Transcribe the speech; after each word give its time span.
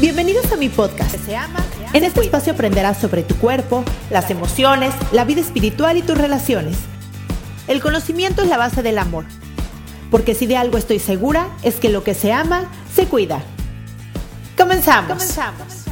Bienvenidos 0.00 0.50
a 0.50 0.56
mi 0.56 0.70
podcast. 0.70 1.14
En 1.92 2.04
este 2.04 2.22
espacio 2.22 2.54
aprenderás 2.54 2.96
sobre 2.96 3.22
tu 3.22 3.36
cuerpo, 3.36 3.84
las 4.08 4.30
emociones, 4.30 4.94
la 5.12 5.26
vida 5.26 5.42
espiritual 5.42 5.98
y 5.98 6.02
tus 6.02 6.16
relaciones. 6.16 6.78
El 7.68 7.82
conocimiento 7.82 8.40
es 8.40 8.48
la 8.48 8.56
base 8.56 8.82
del 8.82 8.96
amor. 8.96 9.26
Porque 10.10 10.34
si 10.34 10.46
de 10.46 10.56
algo 10.56 10.78
estoy 10.78 11.00
segura, 11.00 11.48
es 11.62 11.76
que 11.76 11.90
lo 11.90 12.02
que 12.02 12.14
se 12.14 12.32
ama, 12.32 12.70
se 12.94 13.08
cuida. 13.08 13.42
Comenzamos. 14.56 15.12
Comenzamos. 15.12 15.84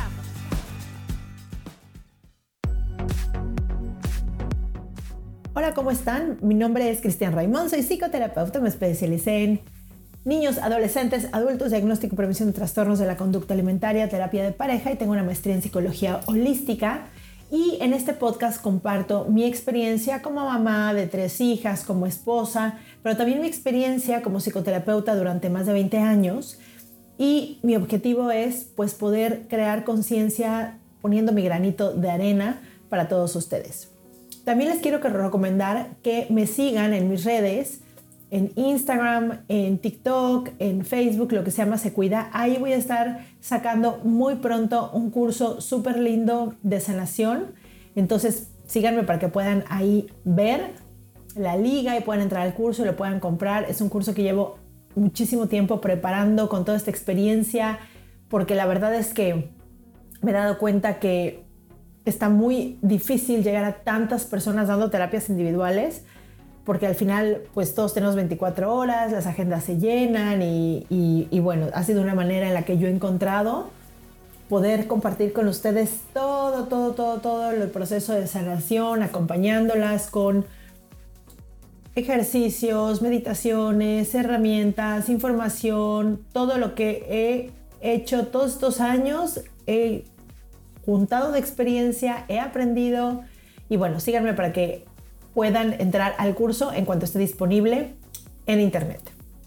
Hola, 5.52 5.74
¿cómo 5.74 5.90
están? 5.90 6.38
Mi 6.40 6.54
nombre 6.54 6.88
es 6.88 7.02
Cristian 7.02 7.34
Raimond, 7.34 7.68
soy 7.68 7.82
psicoterapeuta, 7.82 8.58
me 8.60 8.70
especialicé 8.70 9.44
en 9.44 9.60
niños, 10.28 10.58
adolescentes, 10.58 11.26
adultos, 11.32 11.70
diagnóstico 11.70 12.14
y 12.14 12.16
prevención 12.16 12.48
de 12.48 12.54
trastornos 12.54 12.98
de 12.98 13.06
la 13.06 13.16
conducta 13.16 13.54
alimentaria, 13.54 14.10
terapia 14.10 14.44
de 14.44 14.52
pareja 14.52 14.92
y 14.92 14.96
tengo 14.96 15.12
una 15.12 15.24
maestría 15.24 15.54
en 15.54 15.62
psicología 15.62 16.20
holística. 16.26 17.06
Y 17.50 17.78
en 17.80 17.94
este 17.94 18.12
podcast 18.12 18.60
comparto 18.60 19.24
mi 19.24 19.44
experiencia 19.44 20.20
como 20.20 20.44
mamá 20.44 20.92
de 20.92 21.06
tres 21.06 21.40
hijas, 21.40 21.82
como 21.82 22.06
esposa, 22.06 22.78
pero 23.02 23.16
también 23.16 23.40
mi 23.40 23.46
experiencia 23.46 24.20
como 24.20 24.40
psicoterapeuta 24.40 25.16
durante 25.16 25.48
más 25.48 25.64
de 25.64 25.72
20 25.72 25.96
años. 25.96 26.58
Y 27.16 27.58
mi 27.62 27.74
objetivo 27.74 28.30
es 28.30 28.66
pues 28.76 28.92
poder 28.92 29.46
crear 29.48 29.84
conciencia 29.84 30.76
poniendo 31.00 31.32
mi 31.32 31.42
granito 31.42 31.94
de 31.94 32.10
arena 32.10 32.60
para 32.90 33.08
todos 33.08 33.34
ustedes. 33.34 33.88
También 34.44 34.68
les 34.68 34.80
quiero 34.80 34.98
recomendar 34.98 35.96
que 36.02 36.26
me 36.28 36.46
sigan 36.46 36.92
en 36.92 37.08
mis 37.08 37.24
redes 37.24 37.80
en 38.30 38.52
Instagram, 38.56 39.40
en 39.48 39.78
TikTok, 39.78 40.50
en 40.58 40.84
Facebook, 40.84 41.32
lo 41.32 41.44
que 41.44 41.50
se 41.50 41.58
llama 41.58 41.78
Se 41.78 41.92
Cuida. 41.92 42.30
Ahí 42.32 42.56
voy 42.58 42.72
a 42.72 42.76
estar 42.76 43.26
sacando 43.40 44.00
muy 44.04 44.36
pronto 44.36 44.90
un 44.92 45.10
curso 45.10 45.60
súper 45.60 45.98
lindo 45.98 46.54
de 46.62 46.80
sanación. 46.80 47.54
Entonces 47.94 48.50
síganme 48.66 49.02
para 49.02 49.18
que 49.18 49.28
puedan 49.28 49.64
ahí 49.70 50.06
ver 50.24 50.72
la 51.34 51.56
liga 51.56 51.96
y 51.96 52.00
puedan 52.02 52.22
entrar 52.22 52.42
al 52.42 52.54
curso 52.54 52.82
y 52.82 52.86
lo 52.86 52.96
puedan 52.96 53.20
comprar. 53.20 53.64
Es 53.68 53.80
un 53.80 53.88
curso 53.88 54.14
que 54.14 54.22
llevo 54.22 54.58
muchísimo 54.94 55.46
tiempo 55.46 55.80
preparando 55.80 56.48
con 56.48 56.64
toda 56.64 56.76
esta 56.76 56.90
experiencia 56.90 57.78
porque 58.28 58.54
la 58.54 58.66
verdad 58.66 58.94
es 58.94 59.14
que 59.14 59.50
me 60.20 60.32
he 60.32 60.34
dado 60.34 60.58
cuenta 60.58 60.98
que 60.98 61.44
está 62.04 62.28
muy 62.28 62.78
difícil 62.82 63.42
llegar 63.42 63.64
a 63.64 63.84
tantas 63.84 64.24
personas 64.24 64.68
dando 64.68 64.90
terapias 64.90 65.28
individuales 65.28 66.04
porque 66.68 66.86
al 66.86 66.94
final 66.94 67.44
pues 67.54 67.74
todos 67.74 67.94
tenemos 67.94 68.14
24 68.14 68.74
horas, 68.74 69.10
las 69.10 69.26
agendas 69.26 69.64
se 69.64 69.78
llenan 69.78 70.42
y, 70.42 71.40
bueno, 71.40 71.68
ha 71.72 71.82
sido 71.82 72.02
una 72.02 72.14
manera 72.14 72.46
en 72.46 72.52
la 72.52 72.66
que 72.66 72.76
yo 72.76 72.88
he 72.88 72.90
encontrado 72.90 73.70
poder 74.50 74.86
compartir 74.86 75.32
con 75.32 75.48
ustedes 75.48 76.02
todo, 76.12 76.64
todo, 76.64 76.92
todo, 76.92 77.20
todo 77.20 77.50
el 77.52 77.70
proceso 77.70 78.12
de 78.12 78.26
sanación, 78.26 79.02
acompañándolas 79.02 80.10
con 80.10 80.44
ejercicios, 81.94 83.00
meditaciones, 83.00 84.14
herramientas, 84.14 85.08
información, 85.08 86.20
todo 86.34 86.58
lo 86.58 86.74
que 86.74 87.50
he 87.80 87.94
hecho 87.94 88.26
todos 88.26 88.52
estos 88.52 88.82
años, 88.82 89.40
he 89.66 90.04
juntado 90.84 91.32
de 91.32 91.38
experiencia, 91.38 92.26
he 92.28 92.38
aprendido 92.38 93.22
y 93.70 93.78
bueno, 93.78 94.00
síganme 94.00 94.34
para 94.34 94.52
que 94.52 94.87
puedan 95.34 95.80
entrar 95.80 96.14
al 96.18 96.34
curso 96.34 96.72
en 96.72 96.84
cuanto 96.84 97.04
esté 97.04 97.18
disponible 97.18 97.94
en 98.46 98.60
internet. 98.60 99.00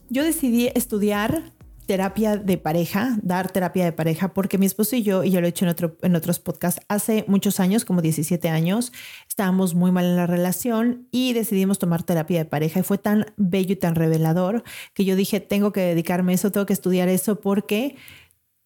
Yo 0.10 0.24
decidí 0.24 0.68
estudiar 0.76 1.52
terapia 1.92 2.38
de 2.38 2.58
pareja, 2.58 3.18
dar 3.22 3.52
terapia 3.52 3.84
de 3.84 3.92
pareja, 3.92 4.34
porque 4.34 4.58
mi 4.58 4.66
esposo 4.66 4.96
y 4.96 5.04
yo, 5.04 5.26
y 5.26 5.32
yo 5.32 5.42
lo 5.42 5.48
he 5.48 5.50
hecho 5.50 5.66
en, 5.66 5.76
en 6.04 6.16
otros 6.16 6.40
podcasts, 6.40 6.82
hace 6.88 7.26
muchos 7.28 7.60
años, 7.60 7.84
como 7.84 8.02
17 8.02 8.48
años, 8.50 8.94
estábamos 9.28 9.76
muy 9.76 9.92
mal 9.92 10.06
en 10.06 10.16
la 10.16 10.28
relación 10.28 11.08
y 11.12 11.34
decidimos 11.34 11.80
tomar 11.80 12.04
terapia 12.04 12.40
de 12.40 12.46
pareja 12.46 12.80
y 12.80 12.84
fue 12.84 12.98
tan 12.98 13.26
bello 13.36 13.74
y 13.74 13.76
tan 13.76 13.96
revelador 13.96 14.64
que 14.94 15.04
yo 15.04 15.18
dije, 15.18 15.42
tengo 15.42 15.74
que 15.74 15.82
dedicarme 15.82 16.32
a 16.32 16.36
eso, 16.36 16.52
tengo 16.52 16.66
que 16.66 16.74
estudiar 16.74 17.10
eso 17.10 17.42
porque 17.42 17.98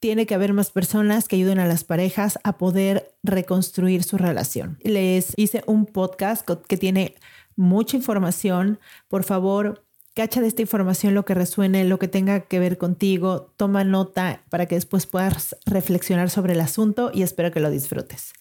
tiene 0.05 0.27
que 0.27 0.35
haber 0.35 0.53
más 0.53 0.69
personas 0.69 1.27
que 1.27 1.35
ayuden 1.35 1.57
a 1.57 1.66
las 1.66 1.83
parejas 1.83 2.38
a 2.43 2.59
poder 2.59 3.16
reconstruir 3.23 4.03
su 4.03 4.19
relación. 4.19 4.77
Les 4.83 5.33
hice 5.35 5.63
un 5.66 5.88
podcast 5.88 6.47
que 6.47 6.77
tiene 6.77 7.16
mucha 7.55 7.97
información. 7.97 8.79
Por 9.07 9.23
favor, 9.23 9.83
cacha 10.13 10.41
de 10.41 10.47
esta 10.47 10.61
información 10.61 11.16
lo 11.16 11.25
que 11.25 11.33
resuene, 11.33 11.85
lo 11.85 11.97
que 11.97 12.07
tenga 12.07 12.41
que 12.41 12.59
ver 12.59 12.77
contigo, 12.77 13.51
toma 13.57 13.83
nota 13.83 14.43
para 14.51 14.67
que 14.67 14.75
después 14.75 15.07
puedas 15.07 15.57
reflexionar 15.66 16.29
sobre 16.29 16.53
el 16.53 16.59
asunto 16.59 17.09
y 17.11 17.23
espero 17.23 17.51
que 17.51 17.59
lo 17.59 17.72
disfrutes. 17.72 18.33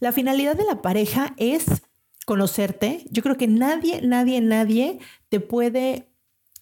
La 0.00 0.12
finalidad 0.12 0.56
de 0.56 0.64
la 0.64 0.80
pareja 0.80 1.34
es 1.36 1.66
conocerte. 2.24 3.04
Yo 3.10 3.22
creo 3.22 3.36
que 3.36 3.48
nadie, 3.48 4.00
nadie, 4.00 4.40
nadie 4.40 4.98
te 5.28 5.40
puede 5.40 6.08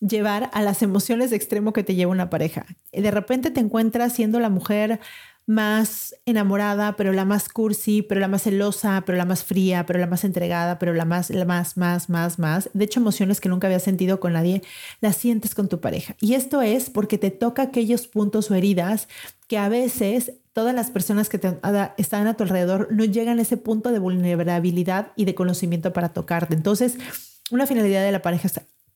llevar 0.00 0.50
a 0.52 0.62
las 0.62 0.82
emociones 0.82 1.30
de 1.30 1.36
extremo 1.36 1.72
que 1.72 1.84
te 1.84 1.94
lleva 1.94 2.12
una 2.12 2.30
pareja. 2.30 2.66
De 2.92 3.10
repente 3.10 3.50
te 3.50 3.60
encuentras 3.60 4.14
siendo 4.14 4.40
la 4.40 4.48
mujer 4.48 5.00
más 5.46 6.14
enamorada, 6.26 6.94
pero 6.96 7.12
la 7.12 7.24
más 7.24 7.48
cursi, 7.48 8.02
pero 8.02 8.20
la 8.20 8.28
más 8.28 8.42
celosa, 8.42 9.02
pero 9.04 9.18
la 9.18 9.24
más 9.24 9.42
fría, 9.42 9.84
pero 9.84 9.98
la 9.98 10.06
más 10.06 10.22
entregada, 10.22 10.78
pero 10.78 10.94
la 10.94 11.04
más, 11.04 11.28
la 11.30 11.44
más, 11.44 11.76
más, 11.76 12.08
más, 12.08 12.38
más. 12.38 12.70
De 12.72 12.84
hecho, 12.84 13.00
emociones 13.00 13.40
que 13.40 13.48
nunca 13.48 13.66
habías 13.66 13.82
sentido 13.82 14.20
con 14.20 14.34
nadie, 14.34 14.62
las 15.00 15.16
sientes 15.16 15.54
con 15.56 15.68
tu 15.68 15.80
pareja. 15.80 16.14
Y 16.20 16.34
esto 16.34 16.62
es 16.62 16.88
porque 16.88 17.18
te 17.18 17.32
toca 17.32 17.62
aquellos 17.62 18.06
puntos 18.06 18.50
o 18.50 18.54
heridas 18.54 19.08
que 19.48 19.58
a 19.58 19.68
veces 19.68 20.34
todas 20.52 20.74
las 20.74 20.92
personas 20.92 21.28
que 21.28 21.40
están 21.96 22.26
a 22.26 22.34
tu 22.34 22.44
alrededor 22.44 22.88
no 22.92 23.04
llegan 23.04 23.40
a 23.40 23.42
ese 23.42 23.56
punto 23.56 23.90
de 23.90 23.98
vulnerabilidad 23.98 25.12
y 25.16 25.24
de 25.24 25.34
conocimiento 25.34 25.92
para 25.92 26.10
tocarte. 26.10 26.54
Entonces, 26.54 26.96
una 27.50 27.66
finalidad 27.66 28.04
de 28.04 28.12
la 28.12 28.22
pareja 28.22 28.48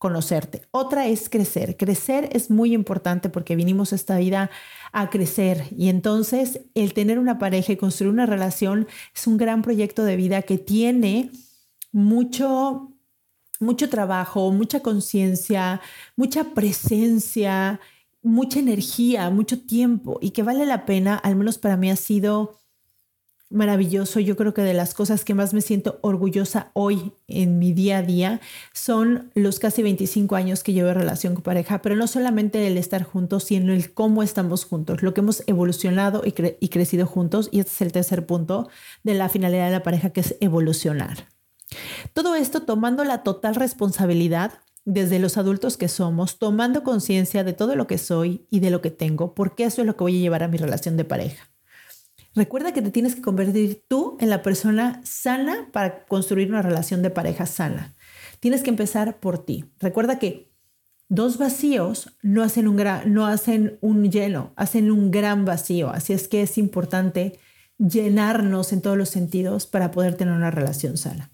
conocerte. 0.05 0.61
Otra 0.69 1.07
es 1.07 1.29
crecer. 1.29 1.77
Crecer 1.77 2.29
es 2.31 2.51
muy 2.51 2.75
importante 2.75 3.27
porque 3.27 3.55
vinimos 3.55 3.91
esta 3.91 4.19
vida 4.19 4.51
a 4.91 5.09
crecer 5.09 5.63
y 5.75 5.89
entonces 5.89 6.61
el 6.75 6.93
tener 6.93 7.17
una 7.17 7.39
pareja 7.39 7.73
y 7.73 7.75
construir 7.75 8.13
una 8.13 8.27
relación 8.27 8.87
es 9.15 9.25
un 9.25 9.37
gran 9.37 9.63
proyecto 9.63 10.03
de 10.03 10.15
vida 10.15 10.43
que 10.43 10.59
tiene 10.59 11.31
mucho 11.91 12.91
mucho 13.59 13.89
trabajo, 13.89 14.51
mucha 14.51 14.81
conciencia, 14.81 15.81
mucha 16.15 16.53
presencia, 16.53 17.79
mucha 18.21 18.59
energía, 18.59 19.31
mucho 19.31 19.59
tiempo 19.59 20.19
y 20.21 20.31
que 20.31 20.43
vale 20.43 20.67
la 20.67 20.85
pena, 20.85 21.15
al 21.15 21.35
menos 21.35 21.57
para 21.57 21.77
mí 21.77 21.89
ha 21.89 21.95
sido 21.95 22.59
maravilloso. 23.55 24.19
Yo 24.19 24.35
creo 24.35 24.53
que 24.53 24.61
de 24.61 24.73
las 24.73 24.93
cosas 24.93 25.25
que 25.25 25.33
más 25.33 25.53
me 25.53 25.61
siento 25.61 25.99
orgullosa 26.01 26.71
hoy 26.73 27.13
en 27.27 27.57
mi 27.57 27.73
día 27.73 27.99
a 27.99 28.01
día 28.03 28.41
son 28.73 29.31
los 29.33 29.59
casi 29.59 29.81
25 29.81 30.35
años 30.35 30.63
que 30.63 30.73
llevo 30.73 30.89
en 30.89 30.95
relación 30.95 31.33
con 31.33 31.43
pareja, 31.43 31.81
pero 31.81 31.95
no 31.95 32.07
solamente 32.07 32.67
el 32.67 32.77
estar 32.77 33.03
juntos, 33.03 33.45
sino 33.45 33.73
el 33.73 33.93
cómo 33.93 34.21
estamos 34.23 34.65
juntos, 34.65 35.01
lo 35.01 35.13
que 35.13 35.21
hemos 35.21 35.43
evolucionado 35.47 36.23
y, 36.25 36.33
y 36.59 36.69
crecido 36.69 37.07
juntos. 37.07 37.49
Y 37.51 37.59
este 37.59 37.71
es 37.71 37.81
el 37.81 37.91
tercer 37.91 38.25
punto 38.25 38.69
de 39.03 39.13
la 39.13 39.29
finalidad 39.29 39.65
de 39.65 39.71
la 39.71 39.83
pareja, 39.83 40.11
que 40.11 40.21
es 40.21 40.35
evolucionar. 40.41 41.27
Todo 42.13 42.35
esto 42.35 42.61
tomando 42.61 43.03
la 43.03 43.23
total 43.23 43.55
responsabilidad 43.55 44.53
desde 44.85 45.19
los 45.19 45.37
adultos 45.37 45.77
que 45.77 45.87
somos, 45.87 46.37
tomando 46.37 46.83
conciencia 46.83 47.43
de 47.43 47.53
todo 47.53 47.75
lo 47.75 47.87
que 47.87 47.97
soy 47.97 48.45
y 48.51 48.59
de 48.59 48.69
lo 48.69 48.81
que 48.81 48.91
tengo, 48.91 49.33
porque 49.33 49.65
eso 49.65 49.81
es 49.81 49.87
lo 49.87 49.97
que 49.97 50.03
voy 50.03 50.17
a 50.17 50.21
llevar 50.21 50.43
a 50.43 50.47
mi 50.47 50.57
relación 50.57 50.95
de 50.95 51.05
pareja. 51.05 51.49
Recuerda 52.35 52.73
que 52.73 52.81
te 52.81 52.91
tienes 52.91 53.15
que 53.15 53.21
convertir 53.21 53.85
tú 53.87 54.17
en 54.19 54.29
la 54.29 54.41
persona 54.41 54.99
sana 55.05 55.69
para 55.71 56.05
construir 56.05 56.49
una 56.49 56.61
relación 56.61 57.01
de 57.01 57.09
pareja 57.09 57.45
sana. 57.45 57.95
Tienes 58.41 58.61
que 58.61 58.69
empezar 58.69 59.21
por 59.21 59.45
ti. 59.45 59.65
Recuerda 59.79 60.19
que 60.19 60.51
dos 61.07 61.37
vacíos 61.37 62.17
no 62.21 62.43
hacen 62.43 62.67
un, 62.67 62.83
no 63.05 63.25
hacen 63.25 63.77
un 63.79 64.11
lleno, 64.11 64.51
hacen 64.57 64.91
un 64.91 65.11
gran 65.11 65.45
vacío. 65.45 65.89
Así 65.89 66.11
es 66.11 66.27
que 66.27 66.41
es 66.41 66.57
importante 66.57 67.39
llenarnos 67.77 68.73
en 68.73 68.81
todos 68.81 68.97
los 68.97 69.09
sentidos 69.09 69.65
para 69.65 69.91
poder 69.91 70.15
tener 70.15 70.33
una 70.33 70.51
relación 70.51 70.97
sana. 70.97 71.31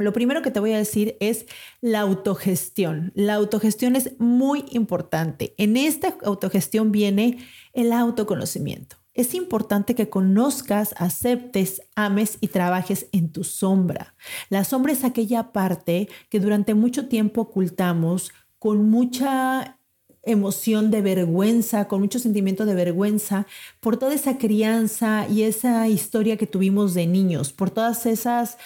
Lo 0.00 0.12
primero 0.12 0.42
que 0.42 0.50
te 0.50 0.58
voy 0.58 0.72
a 0.72 0.78
decir 0.78 1.16
es 1.20 1.46
la 1.80 2.00
autogestión. 2.00 3.12
La 3.14 3.34
autogestión 3.34 3.94
es 3.94 4.18
muy 4.18 4.64
importante. 4.72 5.54
En 5.58 5.76
esta 5.76 6.16
autogestión 6.24 6.90
viene 6.90 7.38
el 7.72 7.92
autoconocimiento. 7.92 9.03
Es 9.14 9.34
importante 9.34 9.94
que 9.94 10.10
conozcas, 10.10 10.94
aceptes, 10.98 11.82
ames 11.94 12.36
y 12.40 12.48
trabajes 12.48 13.06
en 13.12 13.30
tu 13.32 13.44
sombra. 13.44 14.14
La 14.50 14.64
sombra 14.64 14.92
es 14.92 15.04
aquella 15.04 15.52
parte 15.52 16.08
que 16.28 16.40
durante 16.40 16.74
mucho 16.74 17.08
tiempo 17.08 17.42
ocultamos 17.42 18.32
con 18.58 18.90
mucha 18.90 19.78
emoción 20.26 20.90
de 20.90 21.02
vergüenza, 21.02 21.86
con 21.86 22.00
mucho 22.00 22.18
sentimiento 22.18 22.66
de 22.66 22.74
vergüenza 22.74 23.46
por 23.80 23.98
toda 23.98 24.14
esa 24.14 24.38
crianza 24.38 25.26
y 25.28 25.42
esa 25.42 25.86
historia 25.88 26.36
que 26.36 26.46
tuvimos 26.46 26.94
de 26.94 27.06
niños, 27.06 27.52
por 27.52 27.70
todas 27.70 28.06
esas 28.06 28.56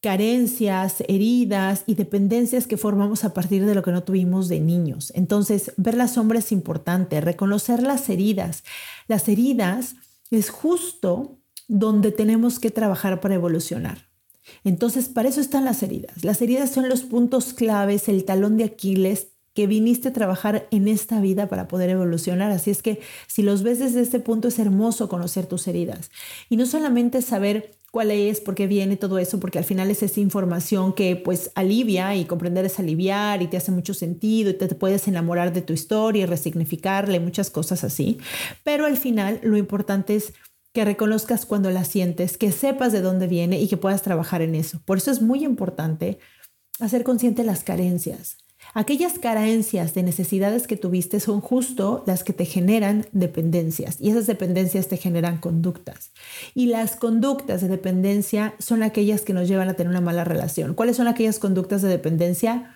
carencias, 0.00 1.02
heridas 1.08 1.82
y 1.86 1.94
dependencias 1.94 2.66
que 2.66 2.76
formamos 2.76 3.24
a 3.24 3.34
partir 3.34 3.66
de 3.66 3.74
lo 3.74 3.82
que 3.82 3.90
no 3.90 4.04
tuvimos 4.04 4.48
de 4.48 4.60
niños. 4.60 5.12
Entonces, 5.16 5.72
ver 5.76 5.94
la 5.94 6.08
sombra 6.08 6.38
es 6.38 6.52
importante, 6.52 7.20
reconocer 7.20 7.82
las 7.82 8.08
heridas. 8.08 8.62
Las 9.08 9.28
heridas 9.28 9.96
es 10.30 10.50
justo 10.50 11.40
donde 11.66 12.12
tenemos 12.12 12.60
que 12.60 12.70
trabajar 12.70 13.20
para 13.20 13.34
evolucionar. 13.34 14.08
Entonces, 14.64 15.08
para 15.08 15.28
eso 15.28 15.40
están 15.40 15.64
las 15.64 15.82
heridas. 15.82 16.24
Las 16.24 16.40
heridas 16.40 16.70
son 16.70 16.88
los 16.88 17.02
puntos 17.02 17.52
claves, 17.52 18.08
el 18.08 18.24
talón 18.24 18.56
de 18.56 18.64
Aquiles 18.64 19.28
que 19.58 19.66
viniste 19.66 20.10
a 20.10 20.12
trabajar 20.12 20.68
en 20.70 20.86
esta 20.86 21.20
vida 21.20 21.48
para 21.48 21.66
poder 21.66 21.90
evolucionar. 21.90 22.52
Así 22.52 22.70
es 22.70 22.80
que 22.80 23.00
si 23.26 23.42
los 23.42 23.64
ves 23.64 23.80
desde 23.80 24.02
este 24.02 24.20
punto 24.20 24.46
es 24.46 24.60
hermoso 24.60 25.08
conocer 25.08 25.46
tus 25.46 25.66
heridas. 25.66 26.12
Y 26.48 26.56
no 26.56 26.64
solamente 26.64 27.22
saber 27.22 27.74
cuál 27.90 28.12
es, 28.12 28.40
por 28.40 28.54
qué 28.54 28.68
viene 28.68 28.96
todo 28.96 29.18
eso, 29.18 29.40
porque 29.40 29.58
al 29.58 29.64
final 29.64 29.90
es 29.90 30.04
esa 30.04 30.20
información 30.20 30.92
que 30.92 31.16
pues 31.16 31.50
alivia 31.56 32.14
y 32.14 32.24
comprender 32.24 32.66
es 32.66 32.78
aliviar 32.78 33.42
y 33.42 33.48
te 33.48 33.56
hace 33.56 33.72
mucho 33.72 33.94
sentido 33.94 34.50
y 34.50 34.54
te, 34.54 34.68
puedes 34.76 35.08
enamorar 35.08 35.52
de 35.52 35.62
tu 35.62 35.72
historia 35.72 36.22
y 36.22 36.26
resignificarle 36.26 37.18
muchas 37.18 37.50
cosas 37.50 37.82
así. 37.82 38.18
Pero 38.62 38.86
al 38.86 38.96
final 38.96 39.40
lo 39.42 39.56
importante 39.56 40.14
es 40.14 40.34
que 40.72 40.84
reconozcas 40.84 41.46
cuando 41.46 41.72
la 41.72 41.82
sientes, 41.82 42.38
que 42.38 42.52
sepas 42.52 42.92
de 42.92 43.00
dónde 43.00 43.26
viene 43.26 43.60
y 43.60 43.66
que 43.66 43.76
puedas 43.76 44.02
trabajar 44.02 44.40
en 44.40 44.54
eso. 44.54 44.80
Por 44.84 44.98
eso 44.98 45.10
es 45.10 45.20
muy 45.20 45.44
importante 45.44 46.20
hacer 46.78 47.02
consciente 47.02 47.42
las 47.42 47.64
carencias. 47.64 48.36
Aquellas 48.74 49.18
carencias 49.18 49.94
de 49.94 50.02
necesidades 50.02 50.66
que 50.66 50.76
tuviste 50.76 51.20
son 51.20 51.40
justo 51.40 52.02
las 52.06 52.22
que 52.22 52.32
te 52.32 52.44
generan 52.44 53.06
dependencias 53.12 53.96
y 54.00 54.10
esas 54.10 54.26
dependencias 54.26 54.88
te 54.88 54.96
generan 54.96 55.38
conductas. 55.38 56.12
Y 56.54 56.66
las 56.66 56.96
conductas 56.96 57.62
de 57.62 57.68
dependencia 57.68 58.54
son 58.58 58.82
aquellas 58.82 59.22
que 59.22 59.32
nos 59.32 59.48
llevan 59.48 59.68
a 59.68 59.74
tener 59.74 59.90
una 59.90 60.00
mala 60.00 60.24
relación. 60.24 60.74
¿Cuáles 60.74 60.96
son 60.96 61.08
aquellas 61.08 61.38
conductas 61.38 61.82
de 61.82 61.88
dependencia? 61.88 62.74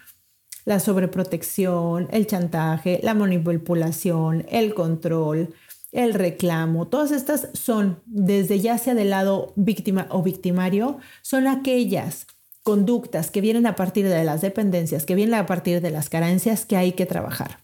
La 0.65 0.81
sobreprotección, 0.81 2.09
el 2.11 2.27
chantaje, 2.27 3.01
la 3.03 3.15
manipulación, 3.15 4.47
el 4.49 4.75
control, 4.75 5.55
el 5.93 6.15
reclamo, 6.15 6.89
todas 6.89 7.13
estas 7.13 7.49
son, 7.53 8.01
desde 8.07 8.61
ya 8.61 8.79
sea 8.79 8.95
del 8.95 9.11
lado 9.11 9.53
víctima 9.57 10.07
o 10.11 10.23
victimario, 10.23 10.99
son 11.21 11.47
aquellas 11.47 12.27
conductas 12.63 13.31
que 13.31 13.41
vienen 13.41 13.67
a 13.67 13.77
partir 13.77 14.09
de 14.09 14.25
las 14.25 14.41
dependencias, 14.41 15.05
que 15.05 15.15
vienen 15.15 15.35
a 15.35 15.47
partir 15.47 15.81
de 15.81 15.91
las 15.91 16.09
carencias 16.09 16.65
que 16.65 16.77
hay 16.77 16.93
que 16.93 17.07
trabajar. 17.07 17.59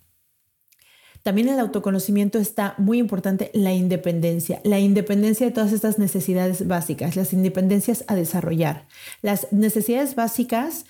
También 1.23 1.49
en 1.49 1.55
el 1.55 1.61
autoconocimiento 1.61 2.39
está 2.39 2.75
muy 2.79 2.99
importante 2.99 3.50
la 3.53 3.73
independencia, 3.73 4.61
la 4.65 4.79
independencia 4.79 5.47
de 5.47 5.53
todas 5.53 5.73
estas 5.73 5.99
necesidades 5.99 6.67
básicas, 6.67 7.17
las 7.17 7.33
independencias 7.33 8.05
a 8.09 8.15
desarrollar. 8.15 8.87
Las 9.21 9.53
necesidades 9.53 10.15
básicas 10.15 10.87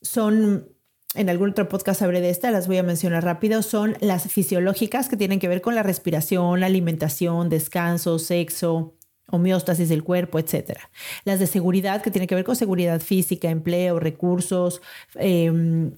son, 0.00 0.68
en 1.14 1.28
algún 1.28 1.50
otro 1.50 1.68
podcast 1.68 2.00
hablé 2.00 2.20
de 2.20 2.30
esta, 2.30 2.50
las 2.50 2.68
voy 2.68 2.78
a 2.78 2.82
mencionar 2.82 3.24
rápido, 3.24 3.62
son 3.62 3.96
las 4.00 4.30
fisiológicas 4.32 5.08
que 5.08 5.16
tienen 5.16 5.40
que 5.40 5.48
ver 5.48 5.60
con 5.60 5.74
la 5.74 5.82
respiración, 5.82 6.60
la 6.60 6.66
alimentación, 6.66 7.48
descanso, 7.48 8.18
sexo, 8.18 8.95
homeostasis 9.30 9.88
del 9.88 10.04
cuerpo, 10.04 10.38
etc. 10.38 10.78
Las 11.24 11.40
de 11.40 11.46
seguridad, 11.46 12.02
que 12.02 12.10
tienen 12.10 12.28
que 12.28 12.34
ver 12.34 12.44
con 12.44 12.54
seguridad 12.54 13.00
física, 13.00 13.50
empleo, 13.50 13.98
recursos, 13.98 14.80
em, 15.16 15.92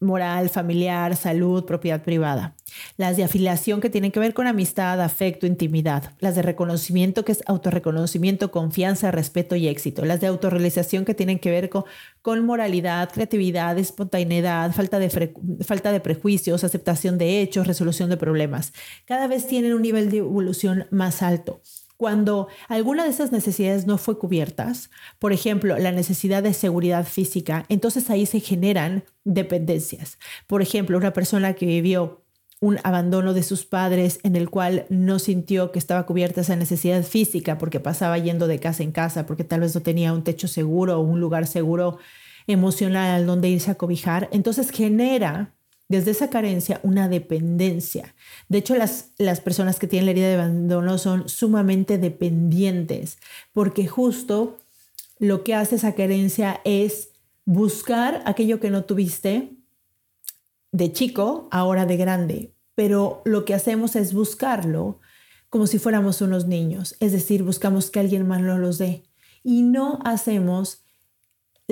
moral, 0.00 0.48
familiar, 0.48 1.16
salud, 1.16 1.64
propiedad 1.64 2.02
privada. 2.02 2.56
Las 2.96 3.16
de 3.16 3.24
afiliación, 3.24 3.80
que 3.80 3.90
tienen 3.90 4.10
que 4.10 4.18
ver 4.18 4.34
con 4.34 4.46
amistad, 4.46 5.00
afecto, 5.00 5.46
intimidad. 5.46 6.12
Las 6.18 6.34
de 6.34 6.42
reconocimiento, 6.42 7.24
que 7.24 7.32
es 7.32 7.42
autorreconocimiento, 7.46 8.50
confianza, 8.50 9.10
respeto 9.10 9.54
y 9.54 9.68
éxito. 9.68 10.04
Las 10.04 10.20
de 10.20 10.26
autorrealización, 10.26 11.04
que 11.04 11.14
tienen 11.14 11.38
que 11.38 11.50
ver 11.50 11.68
con, 11.68 11.84
con 12.20 12.44
moralidad, 12.44 13.10
creatividad, 13.12 13.78
espontaneidad, 13.78 14.72
falta 14.72 14.98
de, 14.98 15.10
falta 15.64 15.92
de 15.92 16.00
prejuicios, 16.00 16.64
aceptación 16.64 17.18
de 17.18 17.42
hechos, 17.42 17.66
resolución 17.66 18.10
de 18.10 18.16
problemas. 18.16 18.72
Cada 19.04 19.26
vez 19.28 19.46
tienen 19.46 19.74
un 19.74 19.82
nivel 19.82 20.10
de 20.10 20.18
evolución 20.18 20.86
más 20.90 21.22
alto 21.22 21.60
cuando 22.02 22.48
alguna 22.66 23.04
de 23.04 23.10
esas 23.10 23.30
necesidades 23.30 23.86
no 23.86 23.96
fue 23.96 24.18
cubiertas, 24.18 24.90
por 25.20 25.32
ejemplo, 25.32 25.78
la 25.78 25.92
necesidad 25.92 26.42
de 26.42 26.52
seguridad 26.52 27.06
física, 27.06 27.64
entonces 27.68 28.10
ahí 28.10 28.26
se 28.26 28.40
generan 28.40 29.04
dependencias. 29.22 30.18
Por 30.48 30.62
ejemplo, 30.62 30.98
una 30.98 31.12
persona 31.12 31.52
que 31.52 31.64
vivió 31.64 32.24
un 32.58 32.80
abandono 32.82 33.34
de 33.34 33.44
sus 33.44 33.64
padres 33.64 34.18
en 34.24 34.34
el 34.34 34.50
cual 34.50 34.84
no 34.88 35.20
sintió 35.20 35.70
que 35.70 35.78
estaba 35.78 36.04
cubierta 36.04 36.40
esa 36.40 36.56
necesidad 36.56 37.04
física 37.04 37.56
porque 37.56 37.78
pasaba 37.78 38.18
yendo 38.18 38.48
de 38.48 38.58
casa 38.58 38.82
en 38.82 38.90
casa, 38.90 39.24
porque 39.24 39.44
tal 39.44 39.60
vez 39.60 39.72
no 39.76 39.82
tenía 39.82 40.12
un 40.12 40.24
techo 40.24 40.48
seguro 40.48 40.98
o 40.98 41.02
un 41.02 41.20
lugar 41.20 41.46
seguro 41.46 41.98
emocional 42.48 43.10
al 43.12 43.26
donde 43.26 43.48
irse 43.48 43.70
a 43.70 43.76
cobijar, 43.76 44.28
entonces 44.32 44.70
genera 44.70 45.54
desde 45.92 46.10
esa 46.10 46.30
carencia 46.30 46.80
una 46.82 47.08
dependencia. 47.08 48.14
De 48.48 48.58
hecho, 48.58 48.74
las, 48.74 49.10
las 49.18 49.40
personas 49.40 49.78
que 49.78 49.86
tienen 49.86 50.06
la 50.06 50.10
herida 50.12 50.28
de 50.28 50.34
abandono 50.34 50.98
son 50.98 51.28
sumamente 51.28 51.98
dependientes, 51.98 53.18
porque 53.52 53.86
justo 53.86 54.58
lo 55.18 55.44
que 55.44 55.54
hace 55.54 55.76
esa 55.76 55.94
carencia 55.94 56.60
es 56.64 57.10
buscar 57.44 58.22
aquello 58.24 58.58
que 58.58 58.70
no 58.70 58.84
tuviste 58.84 59.52
de 60.72 60.92
chico, 60.92 61.48
ahora 61.50 61.84
de 61.84 61.96
grande, 61.98 62.54
pero 62.74 63.20
lo 63.26 63.44
que 63.44 63.54
hacemos 63.54 63.94
es 63.94 64.14
buscarlo 64.14 64.98
como 65.50 65.66
si 65.66 65.78
fuéramos 65.78 66.22
unos 66.22 66.46
niños, 66.46 66.96
es 67.00 67.12
decir, 67.12 67.42
buscamos 67.42 67.90
que 67.90 68.00
alguien 68.00 68.26
más 68.26 68.40
nos 68.40 68.58
los 68.58 68.78
dé. 68.78 69.02
Y 69.44 69.62
no 69.62 69.98
hacemos 70.04 70.81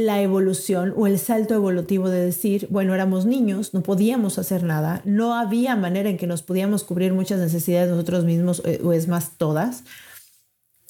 la 0.05 0.21
evolución 0.21 0.95
o 0.97 1.07
el 1.07 1.19
salto 1.19 1.55
evolutivo 1.55 2.09
de 2.09 2.25
decir, 2.25 2.67
bueno, 2.71 2.95
éramos 2.95 3.27
niños, 3.27 3.75
no 3.75 3.83
podíamos 3.83 4.39
hacer 4.39 4.63
nada, 4.63 5.03
no 5.05 5.35
había 5.35 5.77
manera 5.77 6.11
en 6.11 6.17
que 6.17 6.27
nos 6.27 6.43
podíamos 6.43 6.85
cubrir 6.85 7.13
muchas 7.13 7.39
necesidades 7.39 7.91
nosotros 7.91 8.25
mismos, 8.25 8.63
eh, 8.65 8.81
o 8.83 8.93
es 8.93 9.09
más, 9.09 9.37
todas. 9.37 9.85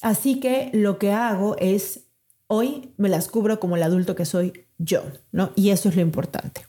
Así 0.01 0.39
que 0.39 0.69
lo 0.73 0.97
que 0.97 1.11
hago 1.11 1.55
es, 1.57 2.07
hoy 2.47 2.93
me 2.97 3.09
las 3.09 3.27
cubro 3.27 3.59
como 3.59 3.75
el 3.75 3.83
adulto 3.83 4.15
que 4.15 4.25
soy 4.25 4.65
yo, 4.77 5.03
¿no? 5.31 5.51
Y 5.55 5.69
eso 5.69 5.89
es 5.89 5.95
lo 5.95 6.01
importante. 6.01 6.65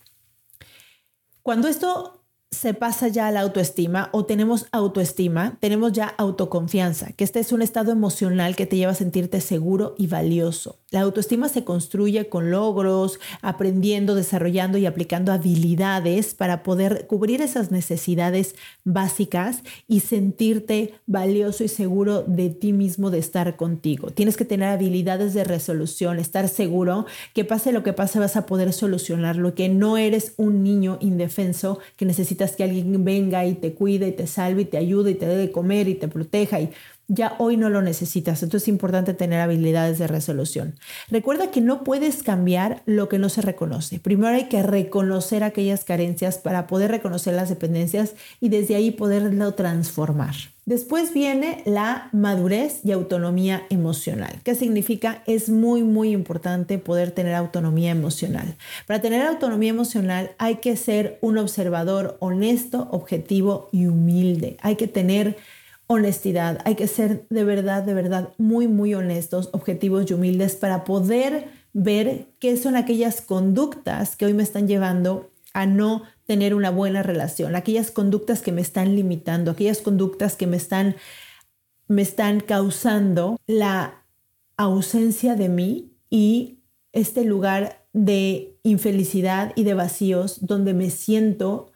Cuando 1.42 1.68
esto 1.68 2.21
se 2.52 2.74
pasa 2.74 3.08
ya 3.08 3.26
a 3.26 3.32
la 3.32 3.40
autoestima 3.40 4.10
o 4.12 4.26
tenemos 4.26 4.66
autoestima, 4.72 5.56
tenemos 5.58 5.92
ya 5.92 6.06
autoconfianza, 6.06 7.10
que 7.12 7.24
este 7.24 7.40
es 7.40 7.50
un 7.50 7.62
estado 7.62 7.90
emocional 7.90 8.54
que 8.54 8.66
te 8.66 8.76
lleva 8.76 8.92
a 8.92 8.94
sentirte 8.94 9.40
seguro 9.40 9.94
y 9.98 10.06
valioso. 10.06 10.78
La 10.90 11.00
autoestima 11.00 11.48
se 11.48 11.64
construye 11.64 12.28
con 12.28 12.50
logros, 12.50 13.18
aprendiendo, 13.40 14.14
desarrollando 14.14 14.76
y 14.76 14.84
aplicando 14.84 15.32
habilidades 15.32 16.34
para 16.34 16.62
poder 16.62 17.06
cubrir 17.06 17.40
esas 17.40 17.70
necesidades 17.70 18.54
básicas 18.84 19.62
y 19.88 20.00
sentirte 20.00 20.92
valioso 21.06 21.64
y 21.64 21.68
seguro 21.68 22.22
de 22.22 22.50
ti 22.50 22.74
mismo 22.74 23.10
de 23.10 23.18
estar 23.18 23.56
contigo. 23.56 24.10
Tienes 24.10 24.36
que 24.36 24.44
tener 24.44 24.68
habilidades 24.68 25.32
de 25.32 25.44
resolución, 25.44 26.18
estar 26.18 26.46
seguro 26.48 27.06
que 27.32 27.46
pase 27.46 27.72
lo 27.72 27.82
que 27.82 27.94
pase 27.94 28.18
vas 28.18 28.36
a 28.36 28.44
poder 28.44 28.74
solucionarlo, 28.74 29.54
que 29.54 29.70
no 29.70 29.96
eres 29.96 30.34
un 30.36 30.62
niño 30.62 30.98
indefenso 31.00 31.78
que 31.96 32.04
que 32.50 32.64
alguien 32.64 33.04
venga 33.04 33.46
y 33.46 33.54
te 33.54 33.72
cuide 33.72 34.08
y 34.08 34.12
te 34.12 34.26
salve 34.26 34.62
y 34.62 34.64
te 34.64 34.78
ayude 34.78 35.12
y 35.12 35.14
te 35.14 35.26
dé 35.26 35.36
de 35.36 35.52
comer 35.52 35.86
y 35.86 35.94
te 35.94 36.08
proteja 36.08 36.60
y 36.60 36.70
ya 37.08 37.34
hoy 37.38 37.56
no 37.56 37.68
lo 37.68 37.82
necesitas. 37.82 38.42
Entonces 38.42 38.64
es 38.64 38.68
importante 38.68 39.14
tener 39.14 39.40
habilidades 39.40 39.98
de 39.98 40.06
resolución. 40.06 40.74
Recuerda 41.10 41.50
que 41.50 41.60
no 41.60 41.84
puedes 41.84 42.22
cambiar 42.22 42.82
lo 42.86 43.08
que 43.08 43.18
no 43.18 43.28
se 43.28 43.42
reconoce. 43.42 44.00
Primero 44.00 44.34
hay 44.34 44.48
que 44.48 44.62
reconocer 44.62 45.44
aquellas 45.44 45.84
carencias 45.84 46.38
para 46.38 46.66
poder 46.66 46.90
reconocer 46.90 47.34
las 47.34 47.48
dependencias 47.48 48.14
y 48.40 48.48
desde 48.48 48.76
ahí 48.76 48.90
poderlo 48.90 49.54
transformar. 49.54 50.34
Después 50.64 51.12
viene 51.12 51.60
la 51.66 52.08
madurez 52.12 52.82
y 52.84 52.92
autonomía 52.92 53.64
emocional. 53.68 54.40
¿Qué 54.44 54.54
significa? 54.54 55.24
Es 55.26 55.48
muy, 55.48 55.82
muy 55.82 56.12
importante 56.12 56.78
poder 56.78 57.10
tener 57.10 57.34
autonomía 57.34 57.90
emocional. 57.90 58.54
Para 58.86 59.00
tener 59.00 59.26
autonomía 59.26 59.70
emocional 59.70 60.30
hay 60.38 60.56
que 60.56 60.76
ser 60.76 61.18
un 61.20 61.38
observador 61.38 62.16
honesto, 62.20 62.86
objetivo 62.92 63.70
y 63.72 63.86
humilde. 63.86 64.56
Hay 64.62 64.76
que 64.76 64.86
tener 64.86 65.36
honestidad. 65.88 66.60
Hay 66.64 66.76
que 66.76 66.86
ser 66.86 67.26
de 67.28 67.42
verdad, 67.42 67.82
de 67.82 67.94
verdad 67.94 68.28
muy, 68.38 68.68
muy 68.68 68.94
honestos, 68.94 69.50
objetivos 69.52 70.08
y 70.08 70.14
humildes 70.14 70.54
para 70.54 70.84
poder 70.84 71.48
ver 71.72 72.26
qué 72.38 72.56
son 72.56 72.76
aquellas 72.76 73.20
conductas 73.20 74.14
que 74.14 74.26
hoy 74.26 74.34
me 74.34 74.44
están 74.44 74.68
llevando 74.68 75.31
a 75.54 75.66
no 75.66 76.02
tener 76.26 76.54
una 76.54 76.70
buena 76.70 77.02
relación, 77.02 77.56
aquellas 77.56 77.90
conductas 77.90 78.42
que 78.42 78.52
me 78.52 78.60
están 78.60 78.94
limitando, 78.96 79.50
aquellas 79.50 79.80
conductas 79.80 80.36
que 80.36 80.46
me 80.46 80.56
están 80.56 80.96
me 81.88 82.02
están 82.02 82.40
causando 82.40 83.38
la 83.46 84.04
ausencia 84.56 85.34
de 85.34 85.48
mí 85.48 85.92
y 86.10 86.60
este 86.92 87.24
lugar 87.24 87.84
de 87.92 88.56
infelicidad 88.62 89.52
y 89.56 89.64
de 89.64 89.74
vacíos 89.74 90.46
donde 90.46 90.74
me 90.74 90.90
siento 90.90 91.72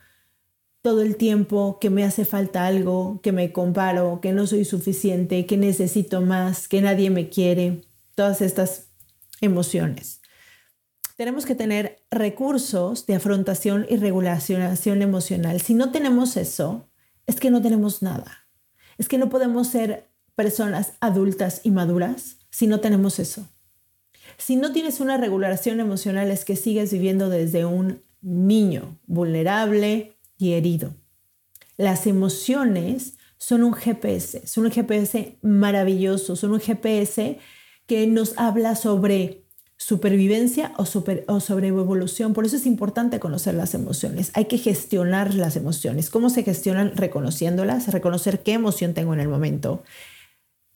todo 0.83 1.02
el 1.02 1.16
tiempo 1.16 1.78
que 1.80 1.90
me 1.90 2.04
hace 2.04 2.25
falta 2.25 2.64
algo, 2.66 3.21
que 3.23 3.33
me 3.33 3.52
comparo, 3.52 4.21
que 4.23 4.33
no 4.33 4.47
soy 4.47 4.64
suficiente, 4.64 5.45
que 5.45 5.56
necesito 5.56 6.21
más, 6.21 6.68
que 6.68 6.80
nadie 6.80 7.11
me 7.11 7.28
quiere, 7.28 7.83
todas 8.14 8.40
estas 8.40 8.88
emociones. 9.40 10.15
Tenemos 11.16 11.46
que 11.46 11.54
tener 11.54 12.04
recursos 12.11 13.06
de 13.06 13.14
afrontación 13.14 13.87
y 13.88 13.96
regulación 13.96 15.00
emocional. 15.00 15.62
Si 15.62 15.73
no 15.73 15.90
tenemos 15.90 16.37
eso, 16.37 16.90
es 17.26 17.40
que 17.40 17.50
no 17.50 17.62
tenemos 17.62 18.02
nada. 18.02 18.46
Es 18.99 19.08
que 19.08 19.16
no 19.16 19.30
podemos 19.30 19.68
ser 19.68 20.11
personas 20.35 20.92
adultas 21.00 21.62
y 21.64 21.70
maduras 21.70 22.37
si 22.50 22.66
no 22.66 22.80
tenemos 22.80 23.18
eso. 23.18 23.49
Si 24.37 24.56
no 24.56 24.73
tienes 24.73 25.00
una 25.00 25.16
regulación 25.16 25.80
emocional 25.80 26.30
es 26.30 26.44
que 26.44 26.54
sigues 26.54 26.92
viviendo 26.92 27.30
desde 27.30 27.64
un 27.64 28.02
niño 28.20 28.99
vulnerable 29.06 30.18
y 30.37 30.52
herido. 30.52 30.94
Las 31.78 32.06
emociones 32.06 33.14
son 33.38 33.64
un 33.64 33.73
GPS, 33.73 34.46
son 34.46 34.66
un 34.66 34.70
GPS 34.70 35.38
maravilloso, 35.40 36.37
son 36.37 36.52
un 36.52 36.61
GPS 36.61 37.38
que 37.87 38.06
nos 38.06 38.37
habla 38.37 38.75
sobre 38.76 39.45
supervivencia 39.76 40.73
o, 40.78 40.85
o 41.28 41.40
sobre 41.40 41.68
evolución. 41.68 42.33
Por 42.33 42.47
eso 42.47 42.56
es 42.56 42.66
importante 42.66 43.21
conocer 43.21 43.54
las 43.54 43.75
emociones. 43.75 44.30
Hay 44.35 44.47
que 44.47 44.59
gestionar 44.59 45.35
las 45.35 45.56
emociones. 45.56 46.11
¿Cómo 46.11 46.30
se 46.30 46.42
gestionan? 46.42 46.97
Reconociéndolas, 46.97 47.92
reconocer 47.92 48.40
qué 48.42 48.52
emoción 48.54 48.95
tengo 48.95 49.14
en 49.14 49.21
el 49.21 49.28
momento 49.28 49.83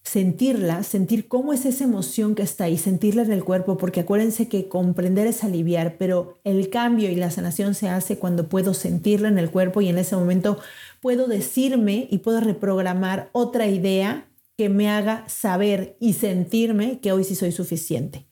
sentirla, 0.02 0.83
sentir 0.83 1.28
cómo 1.28 1.52
es 1.52 1.64
esa 1.66 1.85
emoción 1.85 2.35
que 2.35 2.42
está 2.42 2.64
ahí, 2.64 2.78
sentirla 2.78 3.23
en 3.23 3.33
el 3.33 3.45
cuerpo, 3.45 3.76
porque 3.76 4.00
acuérdense 4.00 4.49
que 4.49 4.69
comprender 4.69 5.26
es 5.26 5.45
aliviar, 5.45 5.97
pero 5.99 6.40
el 6.45 6.71
cambio 6.71 7.11
y 7.11 7.16
la 7.16 7.30
sanación 7.30 7.75
se 7.75 7.88
hace 7.88 8.19
cuando 8.19 8.49
puedo 8.49 8.75
sentirla 8.75 9.28
en 9.28 9.38
el 9.38 9.50
cuerpo 9.50 9.80
y 9.80 9.88
en 9.88 9.99
ese 9.99 10.16
momento 10.16 10.59
puedo 11.00 11.26
decirme 11.28 12.09
y 12.11 12.19
puedo 12.19 12.40
reprogramar 12.40 13.28
otra 13.33 13.66
idea 13.66 14.26
que 14.57 14.69
me 14.69 14.90
haga 14.90 15.25
saber 15.28 15.97
y 16.00 16.14
sentirme 16.14 16.99
que 17.00 17.12
hoy 17.12 17.25
sí 17.25 17.35
soy 17.35 17.52
suficiente. 17.52 18.26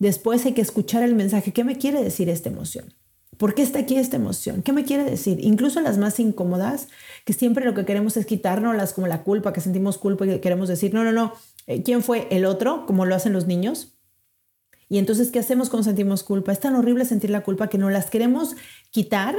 Después 0.00 0.44
hay 0.46 0.54
que 0.54 0.62
escuchar 0.62 1.04
el 1.04 1.14
mensaje, 1.14 1.52
¿qué 1.52 1.62
me 1.62 1.76
quiere 1.76 2.02
decir 2.02 2.28
esta 2.28 2.48
emoción? 2.48 2.94
¿Por 3.36 3.54
qué 3.54 3.62
está 3.62 3.78
aquí 3.78 3.96
esta 3.96 4.16
emoción? 4.16 4.62
¿Qué 4.62 4.72
me 4.72 4.84
quiere 4.84 5.04
decir? 5.04 5.38
Incluso 5.40 5.80
las 5.80 5.98
más 5.98 6.18
incómodas, 6.18 6.88
que 7.24 7.34
siempre 7.34 7.64
lo 7.64 7.74
que 7.74 7.84
queremos 7.84 8.16
es 8.16 8.26
quitárnoslas 8.26 8.94
como 8.94 9.06
la 9.06 9.22
culpa, 9.22 9.52
que 9.52 9.60
sentimos 9.60 9.98
culpa 9.98 10.26
y 10.26 10.40
queremos 10.40 10.68
decir, 10.68 10.92
no, 10.92 11.04
no, 11.04 11.12
no, 11.12 11.34
eh, 11.66 11.82
¿quién 11.82 12.02
fue 12.02 12.26
el 12.30 12.46
otro? 12.46 12.86
Como 12.86 13.06
lo 13.06 13.14
hacen 13.14 13.32
los 13.34 13.46
niños. 13.46 13.94
Y 14.88 14.98
entonces, 14.98 15.30
¿qué 15.30 15.38
hacemos 15.38 15.70
cuando 15.70 15.84
sentimos 15.84 16.22
culpa? 16.22 16.50
Es 16.50 16.60
tan 16.60 16.74
horrible 16.74 17.04
sentir 17.04 17.30
la 17.30 17.42
culpa 17.42 17.68
que 17.68 17.78
no 17.78 17.90
las 17.90 18.10
queremos 18.10 18.56
quitar 18.90 19.36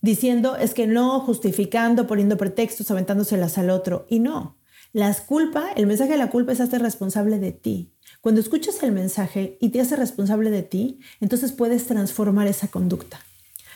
diciendo 0.00 0.56
es 0.56 0.72
que 0.72 0.86
no, 0.86 1.20
justificando, 1.20 2.06
poniendo 2.06 2.36
pretextos, 2.36 2.90
aventándoselas 2.90 3.58
al 3.58 3.70
otro. 3.70 4.06
Y 4.08 4.20
no, 4.20 4.56
las 4.92 5.20
culpa, 5.20 5.72
el 5.74 5.86
mensaje 5.86 6.12
de 6.12 6.18
la 6.18 6.30
culpa 6.30 6.52
es 6.52 6.60
hacer 6.60 6.80
responsable 6.80 7.38
de 7.38 7.52
ti. 7.52 7.91
Cuando 8.20 8.40
escuchas 8.40 8.82
el 8.82 8.92
mensaje 8.92 9.56
y 9.60 9.70
te 9.70 9.80
hace 9.80 9.96
responsable 9.96 10.50
de 10.50 10.62
ti, 10.62 11.00
entonces 11.20 11.52
puedes 11.52 11.86
transformar 11.86 12.46
esa 12.46 12.68
conducta. 12.68 13.20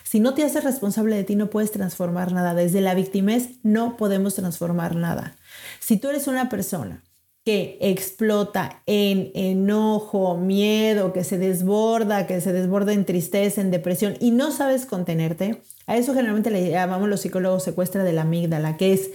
Si 0.05 0.21
no 0.21 0.35
te 0.35 0.45
haces 0.45 0.63
responsable 0.63 1.17
de 1.17 1.25
ti, 1.25 1.35
no 1.35 1.51
puedes 1.51 1.73
transformar 1.73 2.33
nada. 2.33 2.55
Desde 2.55 2.81
la 2.81 2.95
victimez 2.95 3.59
no 3.65 3.97
podemos 3.97 4.37
transformar 4.37 4.95
nada. 4.95 5.37
Si 5.81 5.97
tú 5.97 6.09
eres 6.09 6.29
una 6.29 6.49
persona 6.49 7.03
que 7.45 7.79
explota 7.81 8.83
en 8.87 9.31
enojo, 9.35 10.37
miedo, 10.37 11.13
que 11.13 11.25
se 11.25 11.39
desborda, 11.39 12.27
que 12.27 12.41
se 12.41 12.53
desborda 12.53 12.93
en 12.93 13.05
tristeza, 13.05 13.61
en 13.61 13.71
depresión 13.71 14.17
y 14.21 14.33
no 14.33 14.53
sabes 14.53 14.87
contenerte, 14.87 15.63
a 15.87 15.97
eso 15.97 16.13
generalmente 16.13 16.51
le 16.51 16.71
llamamos 16.71 17.09
los 17.09 17.21
psicólogos 17.21 17.63
secuestra 17.63 18.03
de 18.03 18.13
la 18.13 18.23
amígdala, 18.23 18.77
que 18.77 18.93
es 18.93 19.11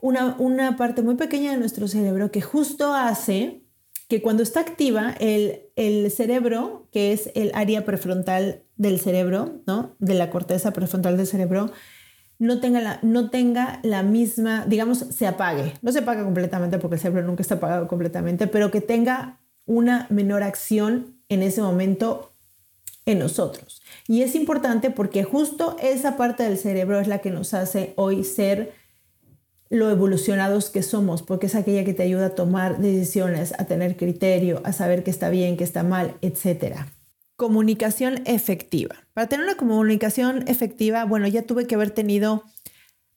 una, 0.00 0.34
una 0.38 0.76
parte 0.76 1.02
muy 1.02 1.14
pequeña 1.14 1.52
de 1.52 1.58
nuestro 1.58 1.86
cerebro 1.88 2.30
que 2.30 2.40
justo 2.40 2.94
hace 2.94 3.62
que 4.08 4.22
cuando 4.22 4.42
está 4.42 4.60
activa 4.60 5.14
el, 5.20 6.10
cerebro, 6.10 6.88
que 6.90 7.12
es 7.12 7.30
el 7.34 7.52
área 7.54 7.84
prefrontal 7.84 8.62
del 8.76 8.98
cerebro, 8.98 9.60
¿no? 9.66 9.94
De 9.98 10.14
la 10.14 10.30
corteza 10.30 10.72
prefrontal 10.72 11.18
del 11.18 11.26
cerebro, 11.26 11.70
no 12.38 12.60
tenga, 12.60 12.80
la, 12.80 13.00
no 13.02 13.28
tenga 13.28 13.80
la 13.82 14.02
misma, 14.02 14.64
digamos, 14.66 14.98
se 14.98 15.26
apague. 15.26 15.74
No 15.82 15.92
se 15.92 15.98
apaga 15.98 16.24
completamente 16.24 16.78
porque 16.78 16.94
el 16.94 17.00
cerebro 17.00 17.22
nunca 17.22 17.42
está 17.42 17.56
apagado 17.56 17.86
completamente, 17.86 18.46
pero 18.46 18.70
que 18.70 18.80
tenga 18.80 19.40
una 19.66 20.06
menor 20.08 20.42
acción 20.42 21.18
en 21.28 21.42
ese 21.42 21.60
momento 21.60 22.32
en 23.04 23.18
nosotros. 23.18 23.82
Y 24.06 24.22
es 24.22 24.34
importante 24.34 24.90
porque 24.90 25.24
justo 25.24 25.76
esa 25.82 26.16
parte 26.16 26.44
del 26.44 26.56
cerebro 26.56 26.98
es 26.98 27.08
la 27.08 27.18
que 27.18 27.30
nos 27.30 27.52
hace 27.52 27.92
hoy 27.96 28.24
ser 28.24 28.72
lo 29.70 29.90
evolucionados 29.90 30.70
que 30.70 30.82
somos, 30.82 31.22
porque 31.22 31.46
es 31.46 31.54
aquella 31.54 31.84
que 31.84 31.94
te 31.94 32.02
ayuda 32.02 32.26
a 32.26 32.34
tomar 32.34 32.78
decisiones, 32.78 33.52
a 33.58 33.64
tener 33.64 33.96
criterio, 33.96 34.60
a 34.64 34.72
saber 34.72 35.04
qué 35.04 35.10
está 35.10 35.28
bien, 35.28 35.56
qué 35.56 35.64
está 35.64 35.82
mal, 35.82 36.16
etc. 36.22 36.76
Comunicación 37.36 38.22
efectiva. 38.24 38.96
Para 39.12 39.28
tener 39.28 39.44
una 39.44 39.56
comunicación 39.56 40.44
efectiva, 40.48 41.04
bueno, 41.04 41.26
ya 41.28 41.42
tuve 41.42 41.66
que 41.66 41.74
haber 41.74 41.90
tenido 41.90 42.44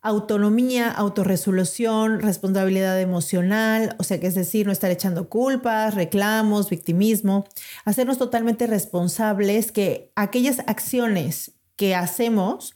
autonomía, 0.01 0.89
autorresolución, 0.89 2.21
responsabilidad 2.21 2.99
emocional, 2.99 3.95
o 3.99 4.03
sea 4.03 4.19
que 4.19 4.27
es 4.27 4.35
decir, 4.35 4.65
no 4.65 4.71
estar 4.71 4.89
echando 4.89 5.29
culpas, 5.29 5.93
reclamos, 5.93 6.69
victimismo, 6.69 7.45
hacernos 7.85 8.17
totalmente 8.17 8.65
responsables 8.65 9.71
que 9.71 10.11
aquellas 10.15 10.59
acciones 10.65 11.53
que 11.75 11.93
hacemos 11.95 12.73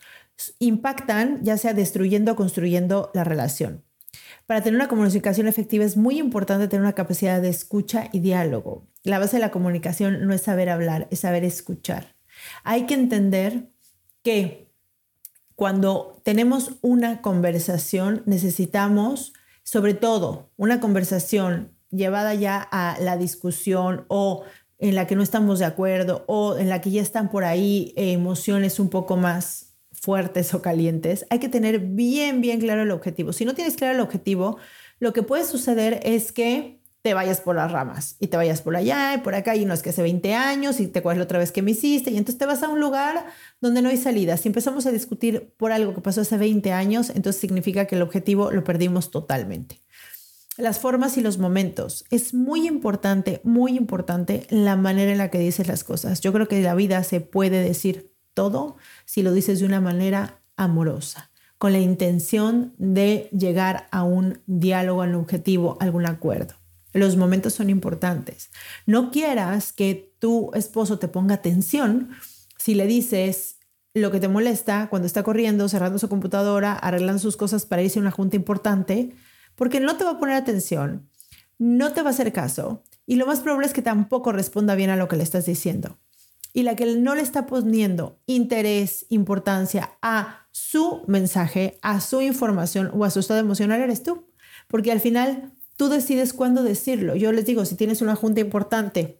impactan, 0.60 1.44
ya 1.44 1.58
sea 1.58 1.74
destruyendo 1.74 2.34
o 2.34 2.36
construyendo 2.36 3.12
la 3.14 3.24
relación. 3.24 3.84
Para 4.46 4.62
tener 4.62 4.80
una 4.80 4.88
comunicación 4.88 5.48
efectiva 5.48 5.86
es 5.86 5.98
muy 5.98 6.20
importante 6.20 6.68
tener 6.68 6.82
una 6.82 6.94
capacidad 6.94 7.42
de 7.42 7.50
escucha 7.50 8.10
y 8.12 8.20
diálogo. 8.20 8.88
La 9.04 9.20
base 9.20 9.38
de 9.38 9.42
la 9.42 9.52
comunicación 9.52 10.26
no 10.26 10.34
es 10.34 10.42
saber 10.42 10.70
hablar, 10.70 11.08
es 11.12 11.20
saber 11.20 11.44
escuchar. 11.44 12.16
Hay 12.64 12.86
que 12.86 12.94
entender 12.94 13.70
que 14.22 14.72
cuando 15.56 16.22
tenemos 16.24 16.78
una 16.82 17.22
conversación 17.22 18.24
necesitamos, 18.26 19.34
sobre 19.64 19.94
todo, 19.94 20.52
una 20.58 20.80
conversación 20.80 21.72
llevada 21.92 22.34
ya 22.34 22.62
a 22.72 22.98
la 23.00 23.18
discusión 23.18 24.06
o 24.10 24.44
en 24.78 24.96
la 24.96 25.08
que 25.08 25.16
no 25.16 25.24
estamos 25.24 25.60
de 25.60 25.66
acuerdo 25.66 26.26
o 26.28 26.58
en 26.58 26.70
la 26.70 26.82
que 26.82 26.92
ya 26.92 27.02
están 27.02 27.30
por 27.30 27.46
ahí 27.46 27.94
emociones 27.96 28.80
un 28.80 28.90
poco 28.90 29.16
más 29.16 29.75
fuertes 30.06 30.54
o 30.54 30.62
calientes, 30.62 31.26
hay 31.32 31.40
que 31.40 31.50
tener 31.50 31.80
bien, 31.80 32.40
bien 32.40 32.60
claro 32.60 32.84
el 32.84 32.92
objetivo. 32.92 33.34
Si 33.34 33.44
no 33.44 33.56
tienes 33.56 33.76
claro 33.76 33.96
el 33.96 34.02
objetivo, 34.02 34.58
lo 35.00 35.14
que 35.14 35.24
puede 35.24 35.44
suceder 35.46 36.00
es 36.04 36.32
que 36.32 36.80
te 37.02 37.16
vayas 37.16 37.42
por 37.42 37.56
las 37.56 37.72
ramas 37.72 38.16
y 38.20 38.28
te 38.28 38.38
vayas 38.38 38.62
por 38.62 38.76
allá 38.76 39.16
y 39.16 39.18
por 39.20 39.34
acá 39.34 39.56
y 39.56 39.66
no 39.66 39.74
es 39.74 39.82
que 39.82 39.90
hace 39.90 40.04
20 40.04 40.36
años 40.36 40.80
y 40.80 40.86
te 40.88 41.00
acuerdas 41.00 41.18
la 41.18 41.24
otra 41.24 41.40
vez 41.40 41.52
que 41.52 41.64
me 41.64 41.72
hiciste 41.72 42.12
y 42.12 42.18
entonces 42.18 42.38
te 42.38 42.46
vas 42.46 42.62
a 42.62 42.70
un 42.70 42.80
lugar 42.80 43.26
donde 43.62 43.82
no 43.82 43.90
hay 43.90 43.98
salida. 43.98 44.38
Si 44.38 44.48
empezamos 44.48 44.86
a 44.86 44.92
discutir 44.92 45.52
por 45.58 45.72
algo 45.72 45.96
que 45.96 46.02
pasó 46.02 46.22
hace 46.22 46.38
20 46.38 46.72
años, 46.72 47.10
entonces 47.10 47.42
significa 47.42 47.86
que 47.86 47.96
el 47.96 48.04
objetivo 48.04 48.52
lo 48.52 48.64
perdimos 48.64 49.10
totalmente. 49.10 49.82
Las 50.56 50.80
formas 50.80 51.18
y 51.18 51.22
los 51.22 51.40
momentos. 51.40 52.06
Es 52.12 52.36
muy 52.36 52.68
importante, 52.68 53.42
muy 53.44 53.76
importante 53.76 54.46
la 54.52 54.76
manera 54.76 55.12
en 55.12 55.18
la 55.18 55.32
que 55.32 55.40
dices 55.40 55.68
las 55.68 55.84
cosas. 55.84 56.22
Yo 56.22 56.32
creo 56.32 56.48
que 56.48 56.62
la 56.62 56.76
vida 56.76 57.04
se 57.04 57.22
puede 57.22 57.64
decir 57.64 58.15
todo 58.36 58.78
si 59.06 59.24
lo 59.24 59.34
dices 59.34 59.60
de 59.60 59.66
una 59.66 59.82
manera 59.82 60.40
amorosa, 60.56 61.32
con 61.58 61.72
la 61.72 61.80
intención 61.80 62.76
de 62.78 63.30
llegar 63.32 63.88
a 63.90 64.04
un 64.04 64.42
diálogo, 64.46 65.02
a 65.02 65.06
un 65.06 65.16
objetivo, 65.16 65.78
a 65.80 65.86
algún 65.86 66.06
acuerdo. 66.06 66.54
Los 66.94 67.18
momentos 67.18 67.54
son 67.54 67.70
importantes. 67.70 68.52
No 68.86 69.10
quieras 69.12 69.74
que 69.74 70.14
tu 70.20 70.52
esposo 70.54 71.00
te 71.00 71.08
ponga 71.08 71.36
atención 71.36 72.12
si 72.58 72.76
le 72.76 72.86
dices 72.86 73.58
lo 73.94 74.12
que 74.12 74.20
te 74.20 74.28
molesta 74.28 74.88
cuando 74.90 75.06
está 75.06 75.24
corriendo, 75.24 75.68
cerrando 75.68 76.00
su 76.00 76.10
computadora, 76.10 76.74
arreglando 76.74 77.20
sus 77.20 77.38
cosas 77.38 77.66
para 77.66 77.82
irse 77.82 78.00
a 78.00 78.02
una 78.02 78.12
junta 78.12 78.36
importante, 78.36 79.16
porque 79.56 79.80
no 79.80 79.96
te 79.98 80.04
va 80.04 80.12
a 80.12 80.20
poner 80.20 80.36
atención, 80.36 81.10
no 81.58 81.94
te 81.94 82.02
va 82.02 82.10
a 82.10 82.14
hacer 82.14 82.34
caso 82.34 82.84
y 83.06 83.16
lo 83.16 83.26
más 83.26 83.40
probable 83.40 83.68
es 83.68 83.74
que 83.74 83.82
tampoco 83.82 84.32
responda 84.32 84.76
bien 84.76 84.90
a 84.90 84.98
lo 84.98 85.08
que 85.08 85.16
le 85.16 85.24
estás 85.24 85.46
diciendo 85.46 85.98
y 86.56 86.64
la 86.64 86.78
que 86.78 86.86
no 86.86 87.16
le 87.16 87.22
está 87.22 87.48
poniendo 87.48 88.18
interés, 88.28 89.06
importancia 89.10 89.92
a 90.02 90.48
su 90.52 91.04
mensaje, 91.06 91.78
a 91.82 92.00
su 92.00 92.22
información 92.22 92.92
o 92.94 93.04
a 93.04 93.10
su 93.10 93.20
estado 93.20 93.42
emocional 93.42 93.82
eres 93.82 94.04
tú. 94.04 94.32
Porque 94.70 94.94
al 94.94 95.02
final 95.02 95.52
tú 95.76 95.90
decides 95.90 96.32
cuándo 96.32 96.64
decirlo. 96.64 97.18
Yo 97.18 97.34
les 97.34 97.46
digo, 97.46 97.66
si 97.66 97.76
tienes 97.76 98.02
una 98.02 98.16
junta 98.16 98.40
importante, 98.40 99.20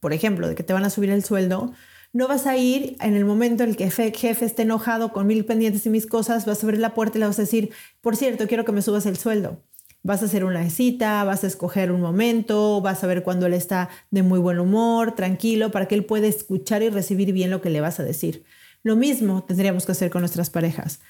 por 0.00 0.12
ejemplo, 0.12 0.48
de 0.48 0.56
que 0.56 0.64
te 0.64 0.72
van 0.72 0.84
a 0.84 0.90
subir 0.90 1.10
el 1.10 1.22
sueldo, 1.22 1.72
no 2.12 2.26
vas 2.26 2.48
a 2.48 2.56
ir 2.56 2.96
en 3.00 3.14
el 3.14 3.24
momento 3.24 3.62
en 3.62 3.70
el 3.70 3.76
que 3.76 3.84
el 3.84 3.92
jefe 3.92 4.44
esté 4.44 4.62
enojado 4.62 5.12
con 5.12 5.28
mil 5.28 5.44
pendientes 5.44 5.86
y 5.86 5.90
mis 5.90 6.06
cosas, 6.06 6.44
vas 6.44 6.60
a 6.60 6.66
abrir 6.66 6.80
la 6.80 6.92
puerta 6.92 7.18
y 7.18 7.20
le 7.20 7.28
vas 7.28 7.38
a 7.38 7.42
decir, 7.42 7.70
por 8.00 8.16
cierto, 8.16 8.48
quiero 8.48 8.64
que 8.64 8.72
me 8.72 8.82
subas 8.82 9.06
el 9.06 9.16
sueldo. 9.16 9.62
Vas 10.06 10.22
a 10.22 10.26
hacer 10.26 10.44
una 10.44 10.70
cita, 10.70 11.24
vas 11.24 11.42
a 11.42 11.48
escoger 11.48 11.90
un 11.90 12.00
momento, 12.00 12.80
vas 12.80 13.02
a 13.02 13.08
ver 13.08 13.24
cuando 13.24 13.46
él 13.46 13.54
está 13.54 13.88
de 14.12 14.22
muy 14.22 14.38
buen 14.38 14.60
humor, 14.60 15.16
tranquilo, 15.16 15.72
para 15.72 15.88
que 15.88 15.96
él 15.96 16.04
pueda 16.04 16.28
escuchar 16.28 16.84
y 16.84 16.90
recibir 16.90 17.32
bien 17.32 17.50
lo 17.50 17.60
que 17.60 17.70
le 17.70 17.80
vas 17.80 17.98
a 17.98 18.04
decir. 18.04 18.44
Lo 18.84 18.94
mismo 18.94 19.42
tendríamos 19.42 19.84
que 19.84 19.90
hacer 19.90 20.10
con 20.10 20.20
nuestras 20.20 20.48
parejas. 20.48 21.00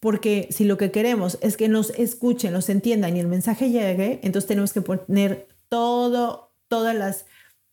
Porque 0.00 0.48
si 0.50 0.64
lo 0.64 0.78
que 0.78 0.90
queremos 0.90 1.38
es 1.42 1.56
que 1.56 1.68
nos 1.68 1.90
escuchen, 1.90 2.52
nos 2.52 2.68
entiendan 2.70 3.16
y 3.16 3.20
el 3.20 3.28
mensaje 3.28 3.70
llegue, 3.70 4.18
entonces 4.24 4.48
tenemos 4.48 4.72
que 4.72 4.80
poner 4.80 5.46
todo, 5.68 6.52
todas 6.66 6.96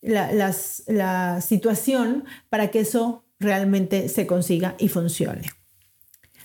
las, 0.00 0.84
la 0.86 1.40
situación 1.40 2.24
para 2.50 2.70
que 2.70 2.78
eso 2.78 3.24
realmente 3.40 4.08
se 4.08 4.28
consiga 4.28 4.76
y 4.78 4.86
funcione. 4.86 5.57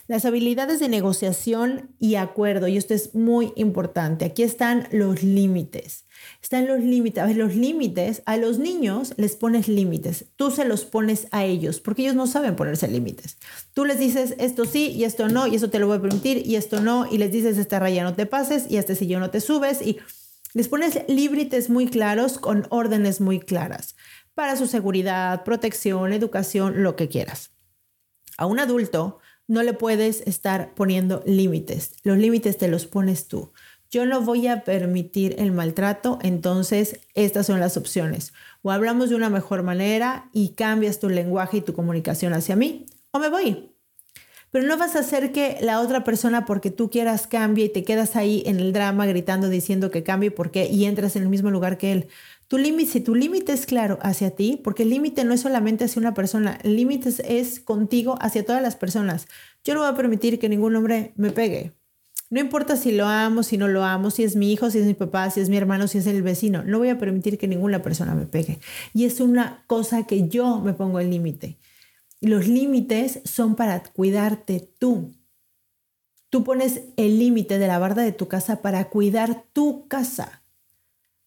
Las 0.05 0.25
habilidades 0.25 0.81
de 0.81 0.89
negociación 0.89 1.95
y 1.98 2.15
acuerdo, 2.15 2.67
y 2.67 2.75
esto 2.75 2.93
es 2.93 3.15
muy 3.15 3.53
importante, 3.55 4.25
aquí 4.25 4.43
están 4.43 4.88
los 4.91 5.24
límites. 5.24 6.05
Están 6.41 6.67
los 6.67 6.81
límites. 6.81 7.24
A 7.24 7.27
los 7.27 7.55
límites, 7.55 8.22
a 8.25 8.36
los 8.36 8.60
niños 8.60 9.13
les 9.15 9.38
pones 9.38 9.69
límites. 9.69 10.25
Tú 10.36 10.51
se 10.51 10.65
los 10.65 10.83
pones 10.83 11.27
a 11.31 11.45
ellos, 11.45 11.79
porque 11.79 12.01
ellos 12.01 12.15
no 12.15 12.27
saben 12.27 12.57
ponerse 12.57 12.89
límites. 12.89 13.38
Tú 13.74 13.86
les 13.86 13.98
dices 13.98 14.36
esto 14.39 14.65
sí 14.65 14.89
y 14.89 15.05
esto 15.05 15.29
no, 15.29 15.48
y 15.48 15.55
eso 15.55 15.69
te 15.69 15.79
lo 15.79 15.88
voy 15.88 15.98
a 15.98 16.01
permitir 16.01 16.45
y 16.45 16.57
esto 16.57 16.81
no, 16.81 17.10
y 17.10 17.17
les 17.17 17.31
dices 17.31 17.57
esta 17.57 17.79
raya 17.79 18.03
no 18.03 18.13
te 18.13 18.25
pases 18.25 18.69
y 18.69 18.77
este 18.77 18.95
sillón 18.95 19.22
no 19.22 19.29
te 19.29 19.39
subes, 19.39 19.81
y 19.81 20.00
les 20.53 20.67
pones 20.67 21.00
límites 21.07 21.69
muy 21.69 21.88
claros 21.88 22.38
con 22.39 22.67
órdenes 22.69 23.22
muy 23.22 23.39
claras 23.39 23.95
para 24.36 24.57
su 24.57 24.67
seguridad, 24.67 25.43
protección, 25.43 26.12
educación, 26.12 26.83
lo 26.83 26.95
que 26.95 27.07
quieras. 27.07 27.51
A 28.38 28.48
un 28.48 28.60
adulto, 28.60 29.19
no 29.53 29.63
le 29.63 29.74
puedes 29.74 30.22
estar 30.25 30.74
poniendo 30.74 31.22
límites. 31.25 31.93
Los 32.03 32.17
límites 32.17 32.57
te 32.57 32.67
los 32.67 32.88
pones 32.88 33.27
tú. 33.27 33.51
Yo 33.91 34.07
no 34.07 34.22
voy 34.22 34.48
a 34.48 34.63
permitir 34.63 35.36
el 35.38 35.51
maltrato, 35.51 36.17
entonces 36.24 37.00
estas 37.13 37.45
son 37.45 37.60
las 37.60 37.77
opciones. 37.77 38.33
O 38.63 38.72
hablamos 38.72 39.10
de 39.10 39.15
una 39.15 39.29
mejor 39.29 39.62
manera 39.62 40.29
y 40.33 40.55
cambias 40.55 41.00
tu 41.00 41.07
lenguaje 41.10 41.57
y 41.57 41.62
tu 41.62 41.74
comunicación 41.74 42.33
hacia 42.33 42.55
mí, 42.55 42.88
o 43.12 43.19
me 43.19 43.29
voy. 43.29 43.69
Pero 44.50 44.67
no 44.67 44.77
vas 44.77 44.95
a 44.95 45.00
hacer 45.00 45.31
que 45.31 45.57
la 45.62 45.79
otra 45.79 46.03
persona, 46.03 46.45
porque 46.45 46.72
tú 46.72 46.89
quieras, 46.89 47.27
cambie 47.27 47.65
y 47.65 47.69
te 47.69 47.83
quedas 47.83 48.15
ahí 48.15 48.41
en 48.48 48.60
el 48.60 48.74
drama 48.74 49.05
gritando, 49.05 49.50
diciendo 49.50 49.91
que 49.91 50.03
cambie 50.03 50.31
porque 50.31 50.67
y 50.67 50.86
entras 50.86 51.15
en 51.15 51.24
el 51.24 51.29
mismo 51.29 51.51
lugar 51.51 51.77
que 51.77 51.91
él. 51.91 52.07
Tu 52.53 52.60
límite, 52.60 52.91
si 52.91 53.00
tu 53.00 53.15
límite 53.15 53.51
es 53.51 53.65
claro 53.65 53.98
hacia 54.03 54.36
ti, 54.36 54.62
porque 54.63 54.83
el 54.83 54.91
límite 54.91 55.24
no 55.24 55.33
es 55.33 55.41
solamente 55.41 55.86
hacia 55.86 56.00
una 56.00 56.13
persona, 56.13 56.60
el 56.62 56.75
límite 56.75 57.10
es 57.27 57.60
contigo 57.60 58.15
hacia 58.22 58.45
todas 58.45 58.62
las 58.62 58.75
personas. 58.75 59.25
Yo 59.63 59.74
no 59.74 59.79
voy 59.79 59.89
a 59.89 59.95
permitir 59.95 60.38
que 60.38 60.50
ningún 60.50 60.75
hombre 60.75 61.13
me 61.15 61.31
pegue. 61.31 61.74
No 62.29 62.39
importa 62.39 62.77
si 62.77 62.91
lo 62.91 63.07
amo, 63.07 63.41
si 63.41 63.57
no 63.57 63.67
lo 63.67 63.83
amo, 63.83 64.12
si 64.12 64.24
es 64.24 64.36
mi 64.36 64.53
hijo, 64.53 64.69
si 64.69 64.77
es 64.77 64.86
mi 64.86 64.93
papá, 64.93 65.31
si 65.31 65.39
es 65.39 65.50
mi 65.50 65.57
hermano, 65.57 65.88
si 65.88 65.98
es 65.98 66.05
el 66.05 66.22
vecino. 66.22 66.63
No 66.63 66.77
voy 66.77 66.89
a 66.89 67.00
permitir 67.00 67.39
que 67.39 67.48
ninguna 67.48 67.81
persona 67.81 68.13
me 68.13 68.27
pegue. 68.27 68.60
Y 68.93 69.05
es 69.05 69.19
una 69.19 69.63
cosa 69.65 70.05
que 70.05 70.27
yo 70.27 70.60
me 70.60 70.75
pongo 70.75 71.00
el 71.00 71.10
límite. 71.10 71.57
Los 72.22 72.48
límites 72.48 73.22
son 73.25 73.55
para 73.55 73.81
cuidarte 73.81 74.60
tú. 74.77 75.12
Tú 76.29 76.43
pones 76.43 76.81
el 76.98 77.17
límite 77.17 77.57
de 77.57 77.65
la 77.65 77.79
barda 77.79 78.03
de 78.03 78.12
tu 78.12 78.27
casa 78.27 78.62
para 78.62 78.89
cuidar 78.89 79.43
tu 79.53 79.88
casa 79.88 80.42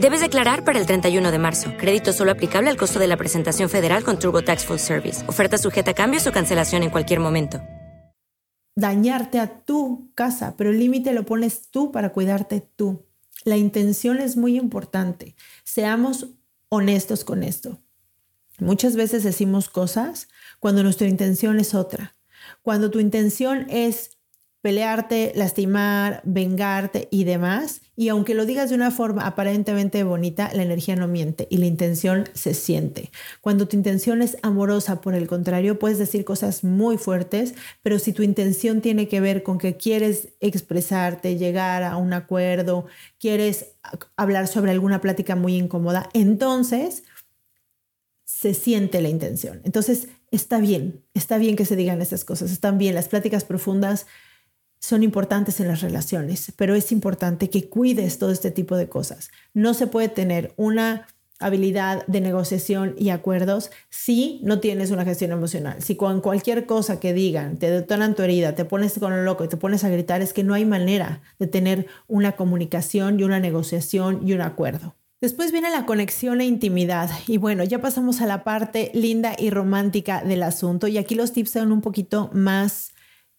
Debes 0.00 0.20
declarar 0.20 0.64
para 0.64 0.80
el 0.80 0.86
31 0.86 1.30
de 1.30 1.38
marzo. 1.38 1.70
Crédito 1.78 2.12
solo 2.12 2.32
aplicable 2.32 2.68
al 2.68 2.76
costo 2.76 2.98
de 2.98 3.06
la 3.06 3.16
presentación 3.16 3.68
federal 3.68 4.02
con 4.02 4.18
Turbo 4.18 4.42
Tax 4.42 4.64
Full 4.64 4.78
Service. 4.78 5.24
Oferta 5.28 5.56
sujeta 5.56 5.92
a 5.92 5.94
cambios 5.94 6.26
o 6.26 6.32
cancelación 6.32 6.82
en 6.82 6.90
cualquier 6.90 7.20
momento. 7.20 7.62
Dañarte 8.74 9.38
a 9.38 9.60
tu 9.64 10.10
casa, 10.16 10.56
pero 10.56 10.70
el 10.70 10.80
límite 10.80 11.12
lo 11.12 11.24
pones 11.24 11.70
tú 11.70 11.92
para 11.92 12.10
cuidarte 12.10 12.60
tú. 12.74 13.06
La 13.44 13.56
intención 13.56 14.18
es 14.18 14.36
muy 14.36 14.58
importante. 14.58 15.36
Seamos 15.62 16.26
honestos 16.70 17.24
con 17.24 17.44
esto. 17.44 17.80
Muchas 18.58 18.96
veces 18.96 19.22
decimos 19.22 19.68
cosas 19.68 20.28
cuando 20.58 20.82
nuestra 20.82 21.06
intención 21.06 21.60
es 21.60 21.72
otra. 21.72 22.16
Cuando 22.62 22.90
tu 22.90 22.98
intención 22.98 23.66
es 23.70 24.13
pelearte, 24.64 25.32
lastimar, 25.34 26.22
vengarte 26.24 27.06
y 27.10 27.24
demás. 27.24 27.82
Y 27.96 28.08
aunque 28.08 28.32
lo 28.32 28.46
digas 28.46 28.70
de 28.70 28.74
una 28.74 28.90
forma 28.90 29.26
aparentemente 29.26 30.02
bonita, 30.04 30.50
la 30.54 30.62
energía 30.62 30.96
no 30.96 31.06
miente 31.06 31.46
y 31.50 31.58
la 31.58 31.66
intención 31.66 32.24
se 32.32 32.54
siente. 32.54 33.10
Cuando 33.42 33.68
tu 33.68 33.76
intención 33.76 34.22
es 34.22 34.38
amorosa, 34.40 35.02
por 35.02 35.14
el 35.14 35.26
contrario, 35.26 35.78
puedes 35.78 35.98
decir 35.98 36.24
cosas 36.24 36.64
muy 36.64 36.96
fuertes, 36.96 37.52
pero 37.82 37.98
si 37.98 38.14
tu 38.14 38.22
intención 38.22 38.80
tiene 38.80 39.06
que 39.06 39.20
ver 39.20 39.42
con 39.42 39.58
que 39.58 39.76
quieres 39.76 40.28
expresarte, 40.40 41.36
llegar 41.36 41.82
a 41.82 41.98
un 41.98 42.14
acuerdo, 42.14 42.86
quieres 43.20 43.66
hablar 44.16 44.48
sobre 44.48 44.70
alguna 44.70 45.02
plática 45.02 45.36
muy 45.36 45.56
incómoda, 45.56 46.08
entonces 46.14 47.02
se 48.24 48.54
siente 48.54 49.02
la 49.02 49.10
intención. 49.10 49.60
Entonces, 49.64 50.08
está 50.30 50.58
bien, 50.58 51.04
está 51.12 51.36
bien 51.36 51.54
que 51.54 51.66
se 51.66 51.76
digan 51.76 52.00
esas 52.00 52.24
cosas, 52.24 52.50
están 52.50 52.78
bien, 52.78 52.94
las 52.94 53.08
pláticas 53.08 53.44
profundas 53.44 54.06
son 54.84 55.02
importantes 55.02 55.60
en 55.60 55.68
las 55.68 55.80
relaciones, 55.80 56.52
pero 56.56 56.74
es 56.74 56.92
importante 56.92 57.48
que 57.48 57.70
cuides 57.70 58.18
todo 58.18 58.30
este 58.30 58.50
tipo 58.50 58.76
de 58.76 58.86
cosas. 58.86 59.30
No 59.54 59.72
se 59.72 59.86
puede 59.86 60.10
tener 60.10 60.52
una 60.56 61.06
habilidad 61.40 62.06
de 62.06 62.20
negociación 62.20 62.94
y 62.98 63.08
acuerdos 63.08 63.70
si 63.88 64.40
no 64.44 64.60
tienes 64.60 64.90
una 64.90 65.06
gestión 65.06 65.32
emocional. 65.32 65.82
Si 65.82 65.96
con 65.96 66.20
cualquier 66.20 66.66
cosa 66.66 67.00
que 67.00 67.14
digan 67.14 67.56
te 67.56 67.70
detonan 67.70 68.14
tu 68.14 68.22
herida, 68.22 68.54
te 68.54 68.66
pones 68.66 68.98
con 68.98 69.12
lo 69.12 69.22
loco 69.22 69.42
y 69.44 69.48
te 69.48 69.56
pones 69.56 69.84
a 69.84 69.88
gritar, 69.88 70.20
es 70.20 70.34
que 70.34 70.44
no 70.44 70.52
hay 70.52 70.66
manera 70.66 71.22
de 71.38 71.46
tener 71.46 71.86
una 72.06 72.32
comunicación 72.32 73.18
y 73.18 73.22
una 73.22 73.40
negociación 73.40 74.20
y 74.28 74.34
un 74.34 74.42
acuerdo. 74.42 74.96
Después 75.22 75.50
viene 75.50 75.70
la 75.70 75.86
conexión 75.86 76.42
e 76.42 76.44
intimidad. 76.44 77.08
Y 77.26 77.38
bueno, 77.38 77.64
ya 77.64 77.80
pasamos 77.80 78.20
a 78.20 78.26
la 78.26 78.44
parte 78.44 78.90
linda 78.92 79.34
y 79.38 79.48
romántica 79.48 80.22
del 80.22 80.42
asunto. 80.42 80.88
Y 80.88 80.98
aquí 80.98 81.14
los 81.14 81.32
tips 81.32 81.52
son 81.52 81.72
un 81.72 81.80
poquito 81.80 82.28
más 82.34 82.93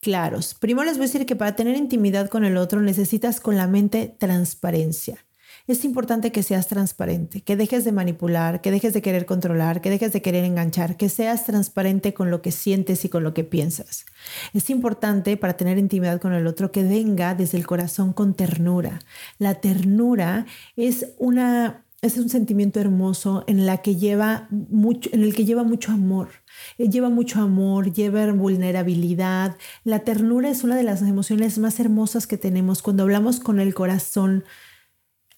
claros. 0.05 0.53
Primero 0.53 0.85
les 0.85 0.97
voy 0.97 1.05
a 1.05 1.07
decir 1.07 1.25
que 1.25 1.35
para 1.35 1.55
tener 1.55 1.75
intimidad 1.75 2.29
con 2.29 2.45
el 2.45 2.57
otro 2.57 2.79
necesitas 2.79 3.39
con 3.39 3.57
la 3.57 3.65
mente 3.65 4.15
transparencia. 4.19 5.25
Es 5.65 5.83
importante 5.83 6.31
que 6.31 6.43
seas 6.43 6.67
transparente, 6.67 7.41
que 7.41 7.55
dejes 7.55 7.83
de 7.85 7.91
manipular, 7.91 8.61
que 8.61 8.69
dejes 8.69 8.93
de 8.93 9.01
querer 9.01 9.25
controlar, 9.25 9.81
que 9.81 9.89
dejes 9.89 10.13
de 10.13 10.21
querer 10.21 10.45
enganchar, 10.45 10.95
que 10.95 11.09
seas 11.09 11.45
transparente 11.45 12.13
con 12.13 12.29
lo 12.29 12.43
que 12.43 12.51
sientes 12.51 13.03
y 13.03 13.09
con 13.09 13.23
lo 13.23 13.33
que 13.33 13.43
piensas. 13.43 14.05
Es 14.53 14.69
importante 14.69 15.37
para 15.37 15.57
tener 15.57 15.79
intimidad 15.79 16.21
con 16.21 16.33
el 16.33 16.45
otro 16.45 16.71
que 16.71 16.83
venga 16.83 17.33
desde 17.33 17.57
el 17.57 17.65
corazón 17.65 18.13
con 18.13 18.35
ternura. 18.35 18.99
La 19.39 19.55
ternura 19.55 20.45
es 20.75 21.13
una 21.17 21.81
es 22.03 22.17
un 22.17 22.29
sentimiento 22.29 22.79
hermoso 22.79 23.43
en, 23.47 23.65
la 23.65 23.77
que 23.77 23.95
lleva 23.95 24.47
mucho, 24.51 25.09
en 25.11 25.23
el 25.23 25.33
que 25.33 25.45
lleva 25.45 25.63
mucho 25.63 25.91
amor. 25.91 26.29
Eh, 26.77 26.89
lleva 26.89 27.09
mucho 27.09 27.41
amor, 27.41 27.91
lleva 27.91 28.31
vulnerabilidad. 28.31 29.57
La 29.83 29.99
ternura 29.99 30.49
es 30.49 30.63
una 30.63 30.75
de 30.75 30.83
las 30.83 31.01
emociones 31.01 31.57
más 31.57 31.79
hermosas 31.79 32.27
que 32.27 32.37
tenemos. 32.37 32.81
Cuando 32.81 33.03
hablamos 33.03 33.39
con 33.39 33.59
el 33.59 33.73
corazón 33.73 34.43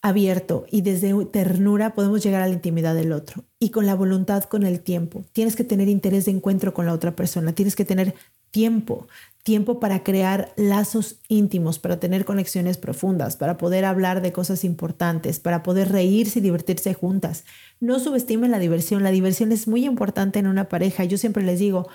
abierto 0.02 0.66
y 0.72 0.82
desde 0.82 1.14
ternura 1.26 1.94
podemos 1.94 2.24
llegar 2.24 2.42
a 2.42 2.48
la 2.48 2.54
intimidad 2.54 2.96
del 2.96 3.12
otro 3.12 3.44
y 3.60 3.70
con 3.70 3.86
la 3.86 3.96
voluntad 3.96 4.44
con 4.44 4.64
el 4.64 4.82
tiempo. 4.82 5.26
Tienes 5.34 5.56
que 5.56 5.64
tener 5.64 5.90
interés 5.90 6.26
de 6.26 6.32
encuentro 6.32 6.74
con 6.74 6.86
la 6.86 6.94
otra 6.94 7.16
persona, 7.16 7.54
tienes 7.54 7.76
que 7.76 7.86
tener 7.86 8.14
tiempo, 8.52 9.08
tiempo 9.48 9.80
para 9.80 10.04
crear 10.04 10.52
lazos 10.58 11.22
íntimos, 11.30 11.80
para 11.80 12.02
tener 12.02 12.26
conexiones 12.26 12.78
profundas, 12.78 13.38
para 13.38 13.56
poder 13.56 13.86
hablar 13.86 14.22
de 14.22 14.34
cosas 14.34 14.66
importantes, 14.66 15.40
para 15.40 15.64
poder 15.64 15.90
reírse 15.90 16.40
y 16.40 16.42
divertirse 16.42 16.94
juntas. 16.94 17.46
No 17.80 17.98
subestimen 18.00 18.52
la 18.52 18.60
diversión, 18.60 19.04
la 19.04 19.12
diversión 19.12 19.54
es 19.54 19.66
muy 19.66 19.86
importante 19.86 20.40
en 20.40 20.48
una 20.48 20.68
pareja. 20.68 21.06
Yo 21.06 21.18
siempre 21.18 21.44
les 21.44 21.60
digo, 21.60 21.88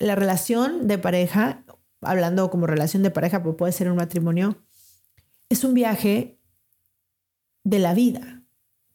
la 0.00 0.16
relación 0.16 0.88
de 0.88 0.98
pareja, 0.98 1.64
hablando 2.00 2.50
como 2.50 2.66
relación 2.66 3.04
de 3.04 3.12
pareja, 3.12 3.40
pues 3.40 3.54
puede 3.54 3.70
ser 3.72 3.88
un 3.88 3.98
matrimonio, 3.98 4.64
es 5.48 5.62
un 5.62 5.74
viaje 5.74 6.40
de 7.62 7.78
la 7.78 7.94
vida. 7.94 8.43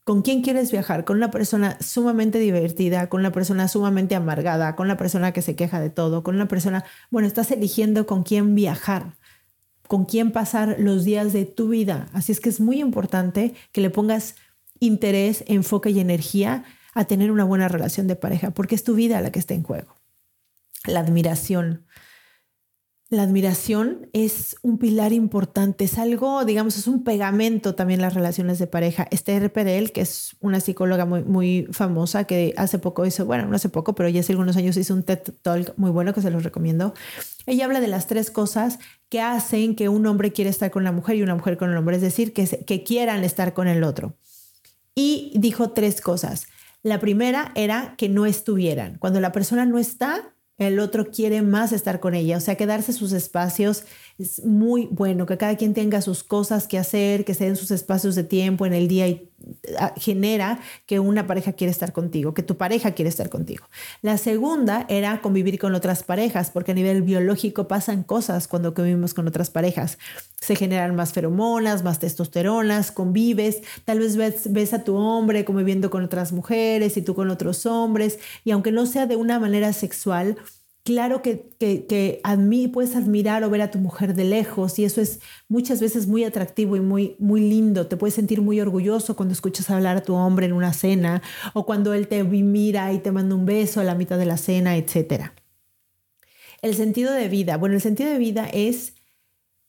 ¿Con 0.10 0.24
quién 0.24 0.42
quieres 0.42 0.72
viajar? 0.72 1.06
¿Con 1.06 1.18
una 1.18 1.30
persona 1.30 1.78
sumamente 1.82 2.40
divertida? 2.40 3.10
¿Con 3.10 3.20
una 3.20 3.32
persona 3.32 3.68
sumamente 3.68 4.16
amargada? 4.16 4.76
¿Con 4.76 4.88
una 4.88 4.98
persona 4.98 5.34
que 5.34 5.44
se 5.44 5.56
queja 5.56 5.80
de 5.80 5.92
todo? 5.92 6.24
¿Con 6.24 6.34
una 6.34 6.48
persona, 6.48 6.84
bueno, 7.12 7.28
estás 7.28 7.52
eligiendo 7.52 8.08
con 8.08 8.24
quién 8.24 8.56
viajar? 8.56 9.18
¿Con 9.88 10.06
quién 10.06 10.32
pasar 10.32 10.78
los 10.80 11.06
días 11.06 11.32
de 11.32 11.46
tu 11.46 11.70
vida? 11.70 12.10
Así 12.12 12.32
es 12.32 12.40
que 12.40 12.50
es 12.50 12.60
muy 12.60 12.80
importante 12.80 13.54
que 13.72 13.82
le 13.82 13.92
pongas 13.92 14.34
interés, 14.80 15.44
enfoque 15.46 15.92
y 15.92 16.00
energía 16.00 16.64
a 16.96 17.06
tener 17.06 17.30
una 17.30 17.44
buena 17.44 17.68
relación 17.68 18.08
de 18.08 18.16
pareja, 18.16 18.50
porque 18.50 18.74
es 18.74 18.84
tu 18.84 18.96
vida 18.96 19.22
la 19.22 19.32
que 19.32 19.38
está 19.38 19.54
en 19.54 19.62
juego. 19.62 19.94
La 20.88 21.02
admiración. 21.02 21.86
La 23.12 23.24
admiración 23.24 24.08
es 24.14 24.56
un 24.62 24.78
pilar 24.78 25.14
importante, 25.14 25.86
es 25.86 25.98
algo, 25.98 26.46
digamos, 26.46 26.78
es 26.78 26.86
un 26.86 27.04
pegamento 27.04 27.74
también 27.74 28.02
las 28.02 28.14
relaciones 28.14 28.60
de 28.60 28.68
pareja. 28.68 29.08
Esther 29.10 29.52
Perel, 29.52 29.92
que 29.92 30.02
es 30.02 30.36
una 30.42 30.60
psicóloga 30.60 31.08
muy, 31.08 31.24
muy 31.24 31.68
famosa, 31.72 32.26
que 32.26 32.54
hace 32.56 32.78
poco 32.78 33.08
hizo, 33.08 33.26
bueno, 33.26 33.48
no 33.48 33.56
hace 33.56 33.70
poco, 33.70 33.96
pero 33.96 34.10
ya 34.10 34.20
hace 34.20 34.34
algunos 34.34 34.58
años 34.58 34.78
hizo 34.78 34.94
un 34.94 35.02
TED 35.02 35.24
Talk 35.42 35.74
muy 35.76 35.90
bueno 35.90 36.14
que 36.14 36.22
se 36.22 36.30
los 36.30 36.44
recomiendo. 36.44 36.94
Ella 37.48 37.66
habla 37.66 37.82
de 37.82 37.88
las 37.88 38.06
tres 38.06 38.30
cosas 38.30 38.78
que 39.10 39.22
hacen 39.22 39.76
que 39.76 39.90
un 39.90 40.06
hombre 40.06 40.32
quiera 40.32 40.52
estar 40.52 40.70
con 40.70 40.84
la 40.84 40.92
mujer 40.92 41.16
y 41.16 41.24
una 41.24 41.34
mujer 41.34 41.58
con 41.58 41.72
el 41.72 41.78
hombre, 41.78 41.96
es 41.96 42.04
decir, 42.04 42.32
que, 42.32 42.46
que 42.46 42.84
quieran 42.84 43.24
estar 43.24 43.56
con 43.56 43.68
el 43.68 43.84
otro. 43.84 44.18
Y 44.94 45.34
dijo 45.36 45.72
tres 45.72 46.02
cosas. 46.02 46.46
La 46.84 47.00
primera 47.00 47.54
era 47.56 47.96
que 47.98 48.08
no 48.08 48.28
estuvieran. 48.28 49.00
Cuando 49.00 49.20
la 49.20 49.32
persona 49.32 49.66
no 49.66 49.80
está, 49.80 50.36
el 50.60 50.80
otro 50.80 51.10
quiere 51.10 51.42
más 51.42 51.72
estar 51.72 52.00
con 52.00 52.14
ella, 52.14 52.38
o 52.38 52.42
sea, 52.42 52.56
quedarse 52.56 52.94
sus 52.94 53.14
espacios 53.14 53.86
es 54.18 54.44
muy 54.44 54.88
bueno, 54.92 55.26
que 55.26 55.38
cada 55.38 55.56
quien 55.56 55.74
tenga 55.74 56.02
sus 56.02 56.24
cosas 56.24 56.68
que 56.68 56.78
hacer, 56.78 57.26
que 57.26 57.34
se 57.34 57.46
den 57.46 57.56
sus 57.56 57.72
espacios 57.72 58.16
de 58.16 58.26
tiempo 58.26 58.66
en 58.66 58.74
el 58.74 58.88
día 58.88 59.08
y 59.08 59.29
genera 59.98 60.60
que 60.86 61.00
una 61.00 61.28
pareja 61.28 61.54
quiere 61.54 61.72
estar 61.72 61.94
contigo, 61.94 62.34
que 62.34 62.44
tu 62.44 62.58
pareja 62.58 62.92
quiere 62.92 63.10
estar 63.10 63.30
contigo. 63.30 63.66
La 64.02 64.18
segunda 64.18 64.86
era 64.90 65.22
convivir 65.22 65.60
con 65.60 65.76
otras 65.76 66.04
parejas, 66.04 66.52
porque 66.52 66.72
a 66.72 66.76
nivel 66.76 67.02
biológico 67.02 67.68
pasan 67.68 68.04
cosas 68.04 68.48
cuando 68.48 68.74
convivimos 68.74 69.14
con 69.14 69.28
otras 69.28 69.50
parejas. 69.50 69.98
Se 70.40 70.56
generan 70.56 70.96
más 70.96 71.14
feromonas, 71.14 71.84
más 71.84 72.00
testosteronas, 72.00 72.92
convives, 72.92 73.62
tal 73.86 74.00
vez 74.00 74.16
ves, 74.16 74.52
ves 74.52 74.74
a 74.74 74.84
tu 74.84 74.96
hombre 74.96 75.46
conviviendo 75.46 75.90
con 75.90 76.04
otras 76.04 76.32
mujeres 76.32 76.98
y 76.98 77.02
tú 77.02 77.16
con 77.16 77.30
otros 77.30 77.66
hombres, 77.66 78.20
y 78.44 78.52
aunque 78.52 78.72
no 78.72 78.86
sea 78.86 79.06
de 79.06 79.16
una 79.16 79.40
manera 79.40 79.74
sexual, 79.74 80.38
claro 80.84 81.22
que, 81.22 81.50
que, 81.60 82.22
puedes 82.74 82.96
admirar 82.96 83.44
o 83.44 83.50
ver 83.50 83.62
a 83.62 83.72
tu 83.72 83.80
mujer 83.80 84.14
de 84.16 84.24
lejos 84.24 84.80
y 84.80 84.86
eso 84.86 85.02
es 85.02 85.20
muchas 85.48 85.80
veces 85.80 86.08
muy 86.08 86.24
atractivo 86.24 86.76
y 86.76 86.80
muy, 86.80 87.16
muy 87.20 87.42
lindo. 87.42 87.88
Te 87.88 87.98
puedes 87.98 88.16
sentir 88.16 88.42
muy 88.42 88.60
orgulloso 88.60 89.16
cuando 89.16 89.34
escuchas 89.34 89.70
hablar 89.70 89.98
a 89.98 90.04
tu 90.04 90.16
hombre 90.16 90.46
en 90.46 90.54
una 90.54 90.74
cena 90.74 91.22
o 91.54 91.66
cuando 91.66 91.94
él 91.94 92.08
te 92.08 92.24
mira 92.24 92.92
y 92.94 93.00
te 93.00 93.12
manda 93.12 93.36
un 93.36 93.46
beso 93.46 93.80
a 93.80 93.84
la 93.84 93.96
mitad 93.96 94.18
de 94.18 94.26
la 94.26 94.38
cena, 94.38 94.78
etc. 94.78 95.32
El 96.62 96.76
sentido 96.76 97.14
de 97.14 97.28
vida. 97.28 97.58
Bueno, 97.58 97.76
el 97.76 97.82
sentido 97.82 98.10
de 98.10 98.18
vida 98.18 98.50
es 98.52 98.94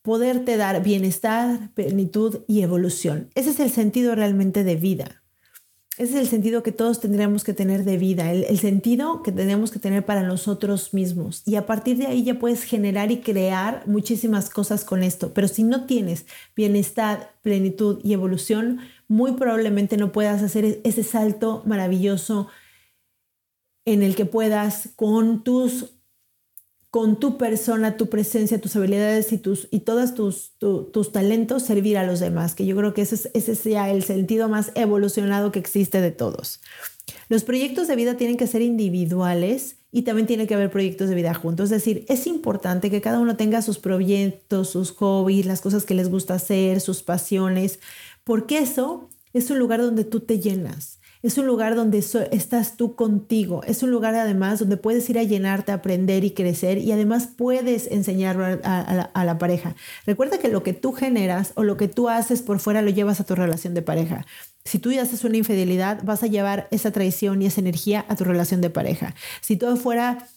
poderte 0.01 0.57
dar 0.57 0.81
bienestar, 0.83 1.71
plenitud 1.73 2.39
y 2.47 2.61
evolución. 2.61 3.29
Ese 3.35 3.51
es 3.51 3.59
el 3.59 3.69
sentido 3.69 4.15
realmente 4.15 4.63
de 4.63 4.75
vida. 4.75 5.20
Ese 5.97 6.13
es 6.13 6.21
el 6.21 6.27
sentido 6.27 6.63
que 6.63 6.71
todos 6.71 7.01
tendríamos 7.01 7.43
que 7.43 7.53
tener 7.53 7.83
de 7.83 7.97
vida, 7.97 8.31
el, 8.31 8.57
sentido 8.59 9.21
que 9.23 9.33
tenemos 9.33 9.71
que 9.71 9.79
tener 9.79 10.05
para 10.05 10.23
nosotros 10.23 10.93
mismos. 10.93 11.43
Y 11.45 11.55
a 11.55 11.65
partir 11.65 11.97
de 11.97 12.07
ahí 12.07 12.23
ya 12.23 12.39
puedes 12.39 12.63
generar 12.63 13.11
y 13.11 13.19
crear 13.19 13.83
muchísimas 13.87 14.49
cosas 14.49 14.85
con 14.85 15.03
esto. 15.03 15.33
Pero 15.33 15.49
si 15.49 15.63
no 15.63 15.85
tienes 15.85 16.25
bienestar, 16.55 17.33
plenitud 17.41 17.99
y 18.03 18.13
evolución, 18.13 18.79
muy 19.09 19.33
probablemente 19.33 19.97
no 19.97 20.13
puedas 20.13 20.41
hacer 20.41 20.79
ese 20.85 21.03
salto 21.03 21.61
maravilloso 21.65 22.47
en 23.83 24.01
el 24.01 24.15
que 24.15 24.25
puedas 24.25 24.89
con 24.95 25.43
tus 25.43 26.00
con 26.91 27.19
tu 27.19 27.37
persona, 27.37 27.95
tu 27.95 28.09
presencia, 28.09 28.59
tus 28.59 28.75
habilidades 28.75 29.31
y, 29.31 29.37
tus, 29.37 29.69
y 29.71 29.79
todos 29.79 30.13
tus, 30.13 30.57
tus 30.59 31.11
talentos 31.13 31.63
servir 31.63 31.97
a 31.97 32.05
los 32.05 32.19
demás, 32.19 32.53
que 32.53 32.65
yo 32.65 32.75
creo 32.75 32.93
que 32.93 33.01
ese, 33.01 33.15
es, 33.15 33.29
ese 33.33 33.55
sea 33.55 33.89
el 33.89 34.03
sentido 34.03 34.49
más 34.49 34.73
evolucionado 34.75 35.53
que 35.53 35.59
existe 35.59 36.01
de 36.01 36.11
todos. 36.11 36.59
Los 37.29 37.45
proyectos 37.45 37.87
de 37.87 37.95
vida 37.95 38.17
tienen 38.17 38.35
que 38.35 38.45
ser 38.45 38.61
individuales 38.61 39.77
y 39.89 40.01
también 40.01 40.27
tiene 40.27 40.47
que 40.47 40.53
haber 40.53 40.69
proyectos 40.69 41.07
de 41.07 41.15
vida 41.15 41.33
juntos. 41.33 41.65
Es 41.65 41.83
decir, 41.83 42.05
es 42.09 42.27
importante 42.27 42.91
que 42.91 42.99
cada 42.99 43.19
uno 43.19 43.37
tenga 43.37 43.61
sus 43.61 43.79
proyectos, 43.79 44.69
sus 44.69 44.91
hobbies, 44.91 45.45
las 45.45 45.61
cosas 45.61 45.85
que 45.85 45.93
les 45.93 46.09
gusta 46.09 46.33
hacer, 46.33 46.81
sus 46.81 47.03
pasiones, 47.03 47.79
porque 48.25 48.59
eso 48.59 49.09
es 49.31 49.49
un 49.49 49.59
lugar 49.59 49.81
donde 49.81 50.03
tú 50.03 50.19
te 50.19 50.39
llenas. 50.39 50.99
Es 51.23 51.37
un 51.37 51.45
lugar 51.45 51.75
donde 51.75 51.99
estás 51.99 52.77
tú 52.77 52.95
contigo. 52.95 53.61
Es 53.63 53.83
un 53.83 53.91
lugar 53.91 54.15
además 54.15 54.59
donde 54.59 54.77
puedes 54.77 55.07
ir 55.09 55.19
a 55.19 55.23
llenarte, 55.23 55.71
aprender 55.71 56.23
y 56.23 56.31
crecer 56.31 56.79
y 56.79 56.91
además 56.91 57.27
puedes 57.35 57.85
enseñar 57.91 58.61
a, 58.63 59.23
la, 59.23 59.37
pareja. 59.37 59.75
Recuerda 60.05 60.39
que 60.39 60.47
lo 60.47 60.63
que 60.63 60.73
tú 60.73 60.93
generas 60.93 61.53
o 61.55 61.63
lo 61.63 61.77
que 61.77 61.87
tú 61.87 62.09
haces 62.09 62.41
por 62.41 62.59
fuera 62.59 62.81
lo 62.81 62.89
llevas 62.89 63.19
a 63.19 63.23
tu 63.23 63.35
relación 63.35 63.75
de 63.75 63.83
pareja. 63.83 64.25
Si 64.65 64.79
tú 64.79 64.89
haces 64.99 65.23
una 65.23 65.37
infidelidad, 65.37 66.03
vas 66.03 66.23
a 66.23 66.27
llevar 66.27 66.67
esa 66.71 66.91
traición 66.91 67.41
y 67.41 67.45
esa 67.45 67.61
energía 67.61 68.05
a 68.07 68.15
tu 68.15 68.23
relación 68.23 68.61
de 68.61 68.69
pareja. 68.69 69.13
Si 69.41 69.57
todo 69.57 69.77
fuera 69.77 70.27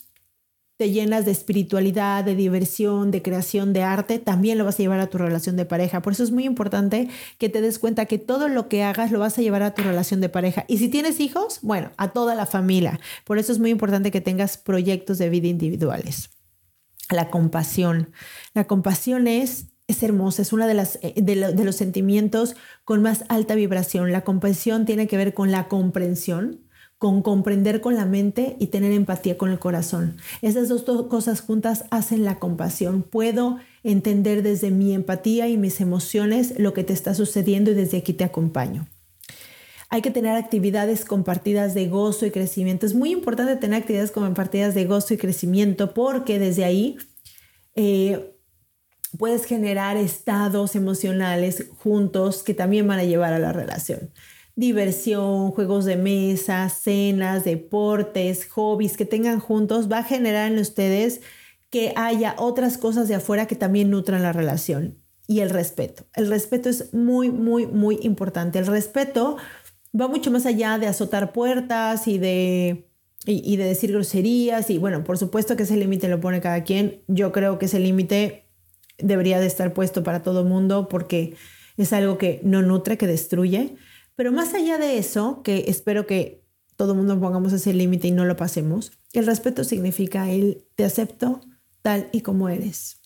te 0.76 0.90
llenas 0.90 1.24
de 1.24 1.30
espiritualidad, 1.30 2.24
de 2.24 2.34
diversión, 2.34 3.10
de 3.10 3.22
creación, 3.22 3.72
de 3.72 3.82
arte, 3.82 4.18
también 4.18 4.58
lo 4.58 4.64
vas 4.64 4.74
a 4.74 4.82
llevar 4.82 5.00
a 5.00 5.06
tu 5.06 5.18
relación 5.18 5.56
de 5.56 5.64
pareja. 5.64 6.02
Por 6.02 6.14
eso 6.14 6.24
es 6.24 6.32
muy 6.32 6.44
importante 6.44 7.08
que 7.38 7.48
te 7.48 7.60
des 7.60 7.78
cuenta 7.78 8.06
que 8.06 8.18
todo 8.18 8.48
lo 8.48 8.68
que 8.68 8.82
hagas 8.82 9.12
lo 9.12 9.20
vas 9.20 9.38
a 9.38 9.42
llevar 9.42 9.62
a 9.62 9.74
tu 9.74 9.82
relación 9.82 10.20
de 10.20 10.28
pareja. 10.28 10.64
Y 10.66 10.78
si 10.78 10.88
tienes 10.88 11.20
hijos, 11.20 11.60
bueno, 11.62 11.92
a 11.96 12.10
toda 12.10 12.34
la 12.34 12.46
familia. 12.46 12.98
Por 13.24 13.38
eso 13.38 13.52
es 13.52 13.60
muy 13.60 13.70
importante 13.70 14.10
que 14.10 14.20
tengas 14.20 14.56
proyectos 14.56 15.18
de 15.18 15.30
vida 15.30 15.46
individuales. 15.46 16.30
La 17.10 17.30
compasión. 17.30 18.12
La 18.52 18.66
compasión 18.66 19.28
es 19.28 19.66
es 19.86 20.02
hermosa, 20.02 20.42
es 20.42 20.52
uno 20.52 20.66
de, 20.66 20.74
las, 20.74 20.98
eh, 21.02 21.12
de, 21.16 21.52
de, 21.52 21.64
los 21.64 21.76
sentimientos 21.76 22.56
con 22.84 23.02
más 23.02 23.24
alta 23.28 23.54
vibración. 23.54 24.12
La 24.12 24.22
compasión 24.22 24.86
tiene 24.86 25.06
que 25.06 25.16
ver 25.16 25.34
con 25.34 25.50
la 25.50 25.68
comprensión, 25.68 26.63
con 27.04 27.20
comprender 27.20 27.82
con 27.82 27.96
la 27.96 28.06
mente 28.06 28.56
y 28.58 28.68
tener 28.68 28.90
empatía 28.92 29.36
con 29.36 29.50
el 29.50 29.58
corazón. 29.58 30.16
Esas 30.40 30.70
dos 30.70 30.84
cosas 30.84 31.42
juntas 31.42 31.84
hacen 31.90 32.24
la 32.24 32.38
compasión. 32.38 33.02
Puedo 33.02 33.58
entender 33.82 34.42
desde 34.42 34.70
mi 34.70 34.94
empatía 34.94 35.46
y 35.48 35.58
mis 35.58 35.82
emociones 35.82 36.58
lo 36.58 36.72
que 36.72 36.82
te 36.82 36.94
está 36.94 37.12
sucediendo 37.12 37.72
y 37.72 37.74
desde 37.74 37.98
aquí 37.98 38.14
te 38.14 38.24
acompaño. 38.24 38.88
Hay 39.90 40.00
que 40.00 40.10
tener 40.10 40.34
actividades 40.34 41.04
compartidas 41.04 41.74
de 41.74 41.88
gozo 41.88 42.24
y 42.24 42.30
crecimiento. 42.30 42.86
Es 42.86 42.94
muy 42.94 43.12
importante 43.12 43.56
tener 43.56 43.82
actividades 43.82 44.10
compartidas 44.10 44.74
de 44.74 44.86
gozo 44.86 45.12
y 45.12 45.18
crecimiento 45.18 45.92
porque 45.92 46.38
desde 46.38 46.64
ahí 46.64 46.96
eh, 47.74 48.34
puedes 49.18 49.44
generar 49.44 49.98
estados 49.98 50.74
emocionales 50.74 51.66
juntos 51.80 52.42
que 52.42 52.54
también 52.54 52.88
van 52.88 53.00
a 53.00 53.04
llevar 53.04 53.34
a 53.34 53.38
la 53.38 53.52
relación 53.52 54.10
diversión, 54.56 55.50
juegos 55.50 55.84
de 55.84 55.96
mesa, 55.96 56.68
cenas, 56.68 57.44
deportes, 57.44 58.46
hobbies 58.46 58.96
que 58.96 59.04
tengan 59.04 59.40
juntos, 59.40 59.90
va 59.90 59.98
a 59.98 60.04
generar 60.04 60.50
en 60.50 60.58
ustedes 60.58 61.20
que 61.70 61.92
haya 61.96 62.36
otras 62.38 62.78
cosas 62.78 63.08
de 63.08 63.16
afuera 63.16 63.46
que 63.46 63.56
también 63.56 63.90
nutran 63.90 64.22
la 64.22 64.32
relación. 64.32 64.98
Y 65.26 65.40
el 65.40 65.50
respeto. 65.50 66.06
El 66.14 66.28
respeto 66.28 66.68
es 66.68 66.92
muy, 66.92 67.30
muy, 67.30 67.66
muy 67.66 67.98
importante. 68.02 68.58
El 68.58 68.66
respeto 68.66 69.38
va 69.98 70.06
mucho 70.06 70.30
más 70.30 70.44
allá 70.46 70.78
de 70.78 70.86
azotar 70.86 71.32
puertas 71.32 72.06
y 72.06 72.18
de, 72.18 72.90
y, 73.24 73.56
de 73.56 73.64
decir 73.64 73.90
groserías. 73.90 74.68
Y 74.70 74.78
bueno, 74.78 75.02
por 75.02 75.16
supuesto 75.18 75.56
que 75.56 75.62
ese 75.62 75.76
límite 75.76 76.08
lo 76.08 76.20
pone 76.20 76.40
cada 76.40 76.62
quien. 76.62 77.02
Yo 77.08 77.32
creo 77.32 77.58
que 77.58 77.66
ese 77.66 77.78
límite 77.78 78.50
debería 78.98 79.40
de 79.40 79.46
estar 79.46 79.72
puesto 79.72 80.02
para 80.02 80.22
todo 80.22 80.44
mundo 80.44 80.88
porque 80.88 81.34
es 81.76 81.92
algo 81.92 82.18
que 82.18 82.40
no 82.44 82.62
nutre, 82.62 82.98
que 82.98 83.06
destruye. 83.06 83.76
Pero 84.16 84.32
más 84.32 84.54
allá 84.54 84.78
de 84.78 84.98
eso, 84.98 85.42
que 85.42 85.64
espero 85.68 86.06
que 86.06 86.44
todo 86.76 86.92
el 86.92 86.98
mundo 86.98 87.20
pongamos 87.20 87.52
ese 87.52 87.72
límite 87.72 88.08
y 88.08 88.10
no 88.12 88.24
lo 88.24 88.36
pasemos, 88.36 88.92
el 89.12 89.26
respeto 89.26 89.64
significa 89.64 90.30
el 90.30 90.66
te 90.74 90.84
acepto 90.84 91.40
tal 91.82 92.08
y 92.12 92.20
como 92.22 92.48
eres. 92.48 93.00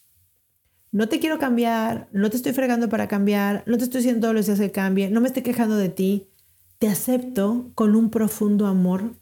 No 0.91 1.09
te 1.09 1.21
quiero 1.21 1.39
cambiar, 1.39 2.09
no 2.13 2.31
te 2.31 2.37
estoy 2.37 2.53
fregando 2.53 2.89
para 2.89 3.09
cambiar, 3.09 3.63
no 3.67 3.77
te 3.77 3.85
estoy 3.85 4.01
diciendo 4.01 4.23
todos 4.23 4.35
los 4.35 4.47
días 4.47 4.59
que 4.59 4.71
cambie, 4.71 5.11
no 5.11 5.21
me 5.21 5.29
estoy 5.29 5.43
quejando 5.43 5.77
de 5.77 5.91
ti. 5.91 6.31
Te 6.79 6.89
acepto 6.89 7.73
con 7.75 7.95
un 7.95 8.11
profundo 8.11 8.67
amor. 8.67 9.17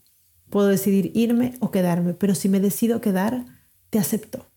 Puedo 0.49 0.67
decidir 0.67 1.11
irme 1.13 1.55
o 1.59 1.71
quedarme, 1.71 2.13
pero 2.13 2.35
si 2.35 2.47
me 2.47 2.61
decido 2.61 3.01
quedar, 3.01 3.45
te 3.89 3.99
acepto. 3.99 4.47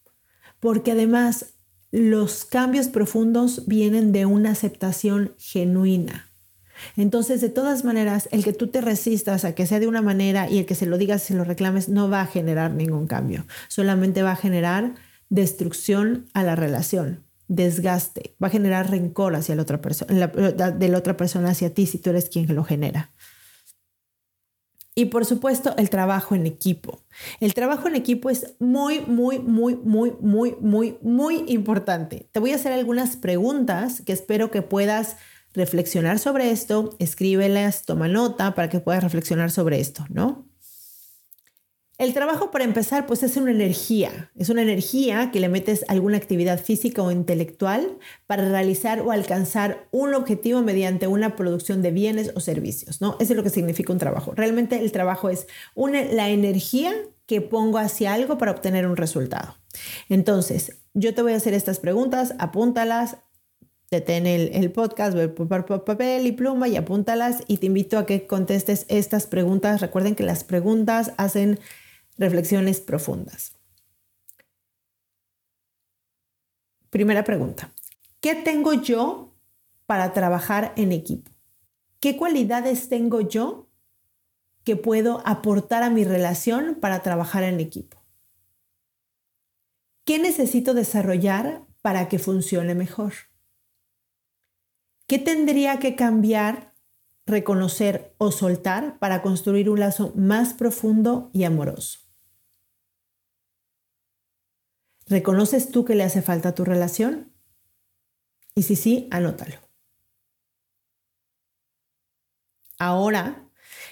Porque 0.60 0.92
además 0.92 1.54
los 1.90 2.44
cambios 2.44 2.88
profundos 2.88 3.66
vienen 3.66 4.12
de 4.12 4.26
una 4.26 4.52
aceptación 4.52 5.34
genuina. 5.38 6.29
Entonces, 6.96 7.40
de 7.40 7.48
todas 7.48 7.84
maneras, 7.84 8.28
el 8.32 8.44
que 8.44 8.52
tú 8.52 8.68
te 8.68 8.80
resistas 8.80 9.44
a 9.44 9.54
que 9.54 9.66
sea 9.66 9.80
de 9.80 9.86
una 9.86 10.02
manera 10.02 10.48
y 10.48 10.58
el 10.58 10.66
que 10.66 10.74
se 10.74 10.86
lo 10.86 10.98
digas, 10.98 11.22
se 11.22 11.34
lo 11.34 11.44
reclames, 11.44 11.88
no 11.88 12.08
va 12.08 12.22
a 12.22 12.26
generar 12.26 12.72
ningún 12.72 13.06
cambio. 13.06 13.46
Solamente 13.68 14.22
va 14.22 14.32
a 14.32 14.36
generar 14.36 14.94
destrucción 15.28 16.26
a 16.34 16.42
la 16.42 16.56
relación, 16.56 17.24
desgaste, 17.48 18.34
va 18.42 18.48
a 18.48 18.50
generar 18.50 18.90
rencor 18.90 19.34
hacia 19.36 19.54
la 19.54 19.62
otra 19.62 19.80
persona, 19.80 20.26
de 20.26 20.88
la 20.88 20.98
otra 20.98 21.16
persona 21.16 21.50
hacia 21.50 21.72
ti 21.72 21.86
si 21.86 21.98
tú 21.98 22.10
eres 22.10 22.28
quien 22.28 22.54
lo 22.54 22.64
genera. 22.64 23.12
Y 24.94 25.06
por 25.06 25.24
supuesto, 25.24 25.74
el 25.78 25.88
trabajo 25.88 26.34
en 26.34 26.46
equipo. 26.46 27.00
El 27.38 27.54
trabajo 27.54 27.88
en 27.88 27.94
equipo 27.94 28.28
es 28.28 28.54
muy, 28.58 29.00
muy, 29.00 29.38
muy, 29.38 29.76
muy, 29.76 30.12
muy, 30.20 30.56
muy, 30.60 30.98
muy 31.00 31.44
importante. 31.46 32.28
Te 32.32 32.40
voy 32.40 32.52
a 32.52 32.56
hacer 32.56 32.72
algunas 32.72 33.16
preguntas 33.16 34.02
que 34.04 34.12
espero 34.12 34.50
que 34.50 34.62
puedas 34.62 35.16
reflexionar 35.52 36.18
sobre 36.18 36.50
esto, 36.50 36.96
escríbelas, 36.98 37.84
toma 37.84 38.08
nota 38.08 38.54
para 38.54 38.68
que 38.68 38.80
puedas 38.80 39.02
reflexionar 39.02 39.50
sobre 39.50 39.80
esto, 39.80 40.06
¿no? 40.08 40.50
El 42.00 42.14
trabajo 42.14 42.50
para 42.50 42.64
empezar 42.64 43.06
pues 43.06 43.22
es 43.22 43.36
una 43.36 43.50
energía, 43.50 44.30
es 44.34 44.48
una 44.48 44.62
energía 44.62 45.30
que 45.30 45.38
le 45.38 45.50
metes 45.50 45.84
alguna 45.86 46.16
actividad 46.16 46.58
física 46.58 47.02
o 47.02 47.10
intelectual 47.10 47.98
para 48.26 48.48
realizar 48.48 49.02
o 49.02 49.10
alcanzar 49.10 49.86
un 49.90 50.14
objetivo 50.14 50.62
mediante 50.62 51.08
una 51.08 51.36
producción 51.36 51.82
de 51.82 51.90
bienes 51.90 52.32
o 52.34 52.40
servicios, 52.40 53.02
¿no? 53.02 53.18
Eso 53.20 53.34
es 53.34 53.36
lo 53.36 53.42
que 53.42 53.50
significa 53.50 53.92
un 53.92 53.98
trabajo. 53.98 54.32
Realmente 54.34 54.78
el 54.78 54.92
trabajo 54.92 55.28
es 55.28 55.46
una, 55.74 56.02
la 56.04 56.30
energía 56.30 56.94
que 57.26 57.42
pongo 57.42 57.76
hacia 57.76 58.14
algo 58.14 58.38
para 58.38 58.52
obtener 58.52 58.86
un 58.86 58.96
resultado. 58.96 59.58
Entonces, 60.08 60.78
yo 60.94 61.14
te 61.14 61.20
voy 61.20 61.34
a 61.34 61.36
hacer 61.36 61.52
estas 61.52 61.80
preguntas, 61.80 62.34
apúntalas, 62.38 63.18
detén 63.90 64.26
el, 64.26 64.50
el 64.54 64.70
podcast, 64.70 65.14
ve 65.14 65.28
papel 65.28 66.26
y 66.26 66.32
pluma 66.32 66.68
y 66.68 66.76
apúntalas 66.76 67.42
y 67.48 67.56
te 67.56 67.66
invito 67.66 67.98
a 67.98 68.06
que 68.06 68.26
contestes 68.26 68.86
estas 68.88 69.26
preguntas. 69.26 69.80
Recuerden 69.80 70.14
que 70.14 70.22
las 70.22 70.44
preguntas 70.44 71.12
hacen 71.16 71.58
reflexiones 72.16 72.80
profundas. 72.80 73.56
Primera 76.90 77.24
pregunta. 77.24 77.72
¿Qué 78.20 78.34
tengo 78.34 78.74
yo 78.74 79.34
para 79.86 80.12
trabajar 80.12 80.72
en 80.76 80.92
equipo? 80.92 81.30
¿Qué 81.98 82.16
cualidades 82.16 82.88
tengo 82.88 83.20
yo 83.20 83.68
que 84.64 84.76
puedo 84.76 85.22
aportar 85.26 85.82
a 85.82 85.90
mi 85.90 86.04
relación 86.04 86.76
para 86.80 87.02
trabajar 87.02 87.42
en 87.42 87.60
equipo? 87.60 88.04
¿Qué 90.04 90.18
necesito 90.18 90.74
desarrollar 90.74 91.64
para 91.82 92.08
que 92.08 92.18
funcione 92.18 92.74
mejor? 92.74 93.29
¿Qué 95.10 95.18
tendría 95.18 95.80
que 95.80 95.96
cambiar, 95.96 96.72
reconocer 97.26 98.14
o 98.18 98.30
soltar 98.30 99.00
para 99.00 99.22
construir 99.22 99.68
un 99.68 99.80
lazo 99.80 100.12
más 100.14 100.54
profundo 100.54 101.30
y 101.32 101.42
amoroso? 101.42 101.98
¿Reconoces 105.08 105.72
tú 105.72 105.84
que 105.84 105.96
le 105.96 106.04
hace 106.04 106.22
falta 106.22 106.50
a 106.50 106.54
tu 106.54 106.64
relación? 106.64 107.32
Y 108.54 108.62
si 108.62 108.76
sí, 108.76 109.08
anótalo. 109.10 109.56
Ahora, 112.78 113.50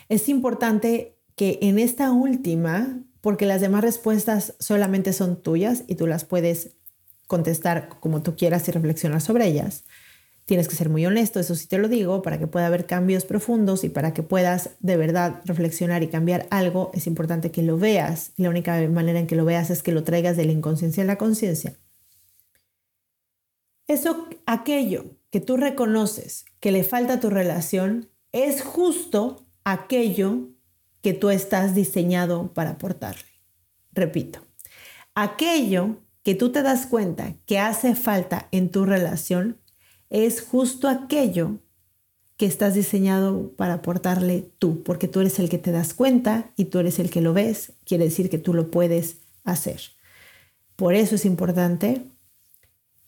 es 0.09 0.29
importante 0.29 1.19
que 1.35 1.59
en 1.63 1.81
esta 1.81 2.13
última, 2.13 3.03
porque 3.21 3.47
las 3.47 3.61
demás 3.61 3.83
respuestas 3.83 4.55
solamente 4.61 5.13
son 5.13 5.43
tuyas 5.43 5.83
y 5.89 5.97
tú 5.97 6.07
las 6.07 6.25
puedes 6.25 6.77
contestar 7.27 7.89
como 7.99 8.23
tú 8.23 8.37
quieras 8.37 8.69
y 8.69 8.71
reflexionar 8.71 9.21
sobre 9.21 9.49
ellas, 9.49 9.85
Tienes 10.49 10.67
que 10.67 10.77
ser 10.77 10.89
muy 10.89 11.05
honesto, 11.05 11.41
eso 11.41 11.55
sí 11.55 11.67
te 11.67 11.77
lo 11.77 11.89
digo, 11.89 12.23
para 12.23 12.39
que 12.39 12.47
pueda 12.47 12.69
haber 12.69 12.87
cambios 12.87 13.27
profundos 13.27 13.85
y 13.85 13.91
para 13.91 14.15
que 14.15 14.23
puedas 14.23 14.71
de 14.81 14.97
verdad 14.97 15.43
reflexionar 15.45 16.03
y 16.03 16.09
cambiar 16.09 16.47
algo, 16.49 16.91
es 16.95 17.07
importante 17.07 17.51
que 17.51 17.63
lo 17.63 17.77
veas. 17.77 18.33
Y 18.35 18.45
la 18.45 18.49
única 18.49 18.81
manera 18.89 19.19
en 19.19 19.27
que 19.27 19.37
lo 19.37 19.45
veas 19.45 19.69
es 19.69 19.83
que 19.83 19.93
lo 19.93 20.05
traigas 20.05 20.39
de 20.39 20.47
la 20.47 20.53
inconsciencia 20.53 21.03
a 21.03 21.07
la 21.07 21.19
conciencia. 21.19 21.77
Eso, 23.89 24.27
aquello 24.47 25.19
que 25.29 25.41
tú 25.41 25.59
reconoces 25.59 26.47
que 26.61 26.73
le 26.73 26.83
falta 26.83 27.13
a 27.13 27.21
tu 27.21 27.29
relación, 27.29 28.09
es 28.33 28.63
justo 28.63 29.45
aquello 29.65 30.49
que 31.03 31.13
tú 31.13 31.29
estás 31.29 31.75
diseñado 31.75 32.55
para 32.55 32.71
aportarle. 32.71 33.29
Repito, 33.93 34.41
aquello 35.15 35.99
que 36.23 36.35
tú 36.35 36.53
te 36.53 36.63
das 36.63 36.87
cuenta 36.87 37.35
que 37.45 37.59
hace 37.59 37.95
falta 37.95 38.49
en 38.51 38.71
tu 38.71 38.87
relación 38.87 39.59
es 40.11 40.41
justo 40.41 40.89
aquello 40.89 41.59
que 42.37 42.47
estás 42.47 42.75
diseñado 42.75 43.51
para 43.57 43.75
aportarle 43.75 44.49
tú, 44.59 44.83
porque 44.85 45.09
tú 45.09 45.21
eres 45.21 45.39
el 45.39 45.49
que 45.49 45.59
te 45.59 45.73
das 45.73 45.93
cuenta 45.93 46.51
y 46.57 46.67
tú 46.67 46.79
eres 46.79 46.99
el 47.01 47.11
que 47.11 47.21
lo 47.21 47.33
ves, 47.33 47.73
quiere 47.85 48.05
decir 48.05 48.31
que 48.31 48.39
tú 48.39 48.55
lo 48.55 48.71
puedes 48.71 49.17
hacer. 49.45 49.81
Por 50.77 50.95
eso 50.95 51.17
es 51.17 51.25
importante 51.25 52.05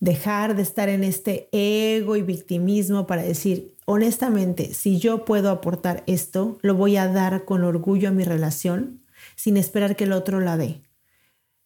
dejar 0.01 0.57
de 0.57 0.63
estar 0.63 0.89
en 0.89 1.05
este 1.05 1.49
ego 1.53 2.17
y 2.17 2.23
victimismo 2.23 3.07
para 3.07 3.23
decir, 3.23 3.77
honestamente, 3.85 4.75
si 4.75 4.99
yo 4.99 5.25
puedo 5.25 5.51
aportar 5.51 6.03
esto, 6.07 6.59
lo 6.63 6.75
voy 6.75 6.97
a 6.97 7.07
dar 7.07 7.45
con 7.45 7.63
orgullo 7.63 8.09
a 8.09 8.13
mi 8.13 8.25
relación, 8.25 9.03
sin 9.37 9.57
esperar 9.57 9.95
que 9.95 10.05
el 10.05 10.13
otro 10.13 10.41
la 10.41 10.57
dé. 10.57 10.83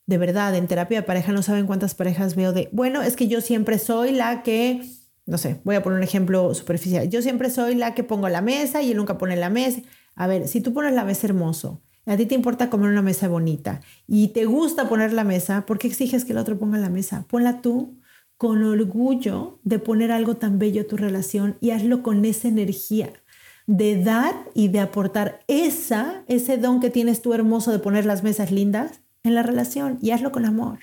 De 0.07 0.19
verdad, 0.19 0.55
en 0.55 0.67
terapia 0.67 1.01
de 1.01 1.07
pareja 1.07 1.33
no 1.33 1.43
saben 1.43 1.67
cuántas 1.67 1.95
parejas 1.95 2.35
veo 2.35 2.53
de, 2.53 2.69
bueno, 2.73 3.01
es 3.01 3.17
que 3.17 3.29
yo 3.29 3.41
siempre 3.41 3.79
soy 3.79 4.13
la 4.13 4.43
que 4.43 4.83
no 5.27 5.39
sé, 5.39 5.61
voy 5.65 5.77
a 5.77 5.83
poner 5.83 5.99
un 5.99 6.05
ejemplo 6.05 6.55
superficial. 6.55 7.09
Yo 7.09 7.23
siempre 7.23 7.51
soy 7.51 7.75
la 7.75 7.95
que 7.95 8.05
pongo 8.05 8.29
la 8.29 8.43
mesa 8.43 8.83
y 8.83 8.91
él 8.91 8.97
nunca 8.97 9.19
pone 9.19 9.37
la 9.37 9.51
mesa. 9.51 9.81
A 10.15 10.27
ver, 10.27 10.49
si 10.49 10.61
tú 10.61 10.73
pones 10.73 10.93
la 10.93 11.05
mesa 11.05 11.27
hermoso, 11.27 11.83
a 12.07 12.17
ti 12.17 12.27
te 12.27 12.35
importa 12.35 12.69
comer 12.69 12.91
una 12.91 13.03
mesa 13.03 13.29
bonita 13.29 13.81
y 14.07 14.29
te 14.29 14.45
gusta 14.45 14.89
poner 14.89 15.13
la 15.13 15.25
mesa, 15.25 15.65
¿por 15.67 15.79
qué 15.79 15.89
exiges 15.89 16.25
que 16.25 16.33
el 16.33 16.39
otro 16.39 16.59
ponga 16.59 16.79
la 16.79 16.91
mesa? 16.91 17.27
Ponla 17.29 17.63
tú 17.63 17.99
con 18.37 18.63
orgullo 18.63 19.61
de 19.65 19.79
poner 19.79 20.13
algo 20.13 20.37
tan 20.37 20.59
bello 20.59 20.83
a 20.83 20.87
tu 20.87 20.97
relación 20.97 21.57
y 21.61 21.71
hazlo 21.71 22.03
con 22.03 22.25
esa 22.25 22.49
energía 22.49 23.13
de 23.67 24.03
dar 24.03 24.35
y 24.53 24.69
de 24.69 24.81
aportar 24.81 25.41
esa, 25.49 26.25
ese 26.29 26.59
don 26.59 26.81
que 26.81 26.91
tienes 26.91 27.23
tú 27.23 27.33
hermoso 27.33 27.73
de 27.73 27.79
poner 27.79 28.05
las 28.05 28.23
mesas 28.23 28.51
lindas 28.51 29.01
en 29.23 29.35
la 29.35 29.43
relación 29.43 29.99
y 30.03 30.11
hazlo 30.11 30.33
con 30.33 30.45
amor. 30.45 30.81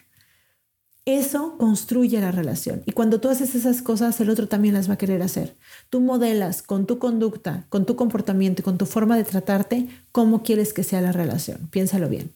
Eso 1.06 1.58
construye 1.58 2.22
la 2.22 2.32
relación. 2.32 2.84
Y 2.86 2.92
cuando 2.92 3.20
tú 3.20 3.30
haces 3.30 3.56
esas 3.56 3.82
cosas, 3.82 4.20
el 4.22 4.30
otro 4.30 4.48
también 4.48 4.76
las 4.76 4.88
va 4.88 4.94
a 4.94 4.98
querer 5.00 5.24
hacer. 5.24 5.58
Tú 5.90 6.00
modelas 6.00 6.62
con 6.62 6.86
tu 6.86 7.00
conducta, 7.00 7.66
con 7.70 7.88
tu 7.88 7.96
comportamiento 7.96 8.62
y 8.62 8.64
con 8.64 8.78
tu 8.78 8.86
forma 8.86 9.18
de 9.18 9.24
tratarte 9.24 9.88
cómo 10.12 10.44
quieres 10.44 10.74
que 10.74 10.84
sea 10.84 11.02
la 11.02 11.12
relación. 11.12 11.70
Piénsalo 11.72 12.08
bien. 12.08 12.34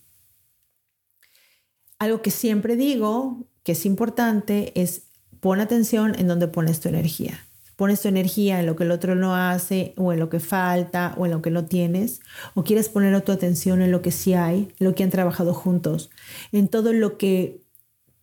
Algo 2.00 2.24
que 2.24 2.32
siempre 2.32 2.76
digo 2.76 3.46
que 3.64 3.74
es 3.74 3.86
importante 3.86 4.72
es 4.80 5.04
pon 5.40 5.60
atención 5.60 6.16
en 6.18 6.28
donde 6.28 6.48
pones 6.48 6.80
tu 6.80 6.90
energía. 6.90 7.46
Pones 7.76 8.02
tu 8.02 8.08
energía 8.08 8.60
en 8.60 8.66
lo 8.66 8.76
que 8.76 8.84
el 8.84 8.92
otro 8.92 9.16
no 9.16 9.36
hace 9.36 9.94
o 9.98 10.12
en 10.12 10.20
lo 10.20 10.30
que 10.30 10.40
falta 10.40 11.14
o 11.18 11.26
en 11.26 11.32
lo 11.32 11.44
que 11.44 11.52
no 11.52 11.66
tienes. 11.66 12.22
O 12.56 12.64
quieres 12.64 12.90
poner 12.90 13.22
tu 13.22 13.32
atención 13.32 13.84
en 13.84 13.92
lo 13.92 14.02
que 14.02 14.12
sí 14.12 14.34
hay, 14.34 14.70
en 14.80 14.88
lo 14.88 14.96
que 14.96 15.04
han 15.04 15.12
trabajado 15.12 15.54
juntos, 15.54 16.10
en 16.52 16.68
todo 16.68 16.94
lo 16.94 17.18
que 17.18 17.65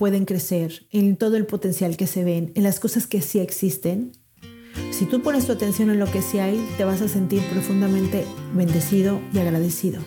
pueden 0.02 0.24
crecer, 0.24 0.84
en 0.90 1.16
todo 1.16 1.36
el 1.36 1.46
potencial 1.46 1.96
que 1.96 2.08
se 2.08 2.24
ven, 2.24 2.50
en 2.56 2.64
las 2.64 2.80
cosas 2.80 3.06
que 3.06 3.22
sí 3.22 3.38
existen, 3.38 4.10
si 4.90 5.04
tú 5.04 5.22
pones 5.22 5.46
tu 5.46 5.52
atención 5.52 5.90
en 5.90 6.00
lo 6.00 6.10
que 6.10 6.22
sí 6.22 6.40
hay, 6.40 6.58
te 6.76 6.82
vas 6.82 7.00
a 7.02 7.06
sentir 7.06 7.40
profundamente 7.52 8.24
bendecido 8.52 9.20
y 9.32 9.38
agradecido. 9.38 10.00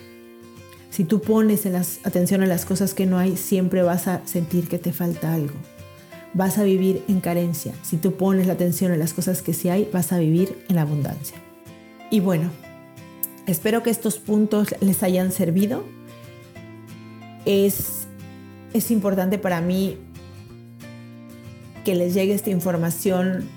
Si 0.90 1.06
tú 1.06 1.22
pones 1.22 1.66
en 1.66 1.78
atención 1.78 2.44
en 2.44 2.50
las 2.50 2.66
cosas 2.66 2.94
que 2.94 3.06
no 3.06 3.18
hay, 3.18 3.38
siempre 3.38 3.84
vas 3.84 4.10
a 4.10 4.20
sentir 4.28 4.68
que 4.68 4.80
te 4.80 4.92
falta 4.92 5.34
algo. 5.34 5.56
Vas 6.34 6.58
a 6.58 6.64
vivir 6.64 7.02
en 7.08 7.22
carencia. 7.22 7.74
Si 7.82 7.96
tú 7.96 8.18
pones 8.18 8.48
la 8.48 8.54
atención 8.54 8.92
en 8.92 9.00
las 9.00 9.14
cosas 9.14 9.42
que 9.42 9.54
sí 9.54 9.70
hay, 9.70 9.90
vas 9.94 10.12
a 10.12 10.20
vivir 10.20 10.58
en 10.68 10.78
abundancia. 10.78 11.38
Y 12.12 12.20
bueno, 12.20 12.50
espero 13.48 13.82
que 13.82 13.92
estos 13.92 14.20
puntos 14.20 14.76
les 14.82 15.04
hayan 15.04 15.32
servido. 15.32 15.86
Es 17.46 18.05
es 18.76 18.92
importante 18.92 19.38
para 19.38 19.62
mí 19.62 19.98
que 21.86 21.96
les 21.96 22.14
llegue 22.14 22.34
esta 22.34 22.50
información, 22.50 23.48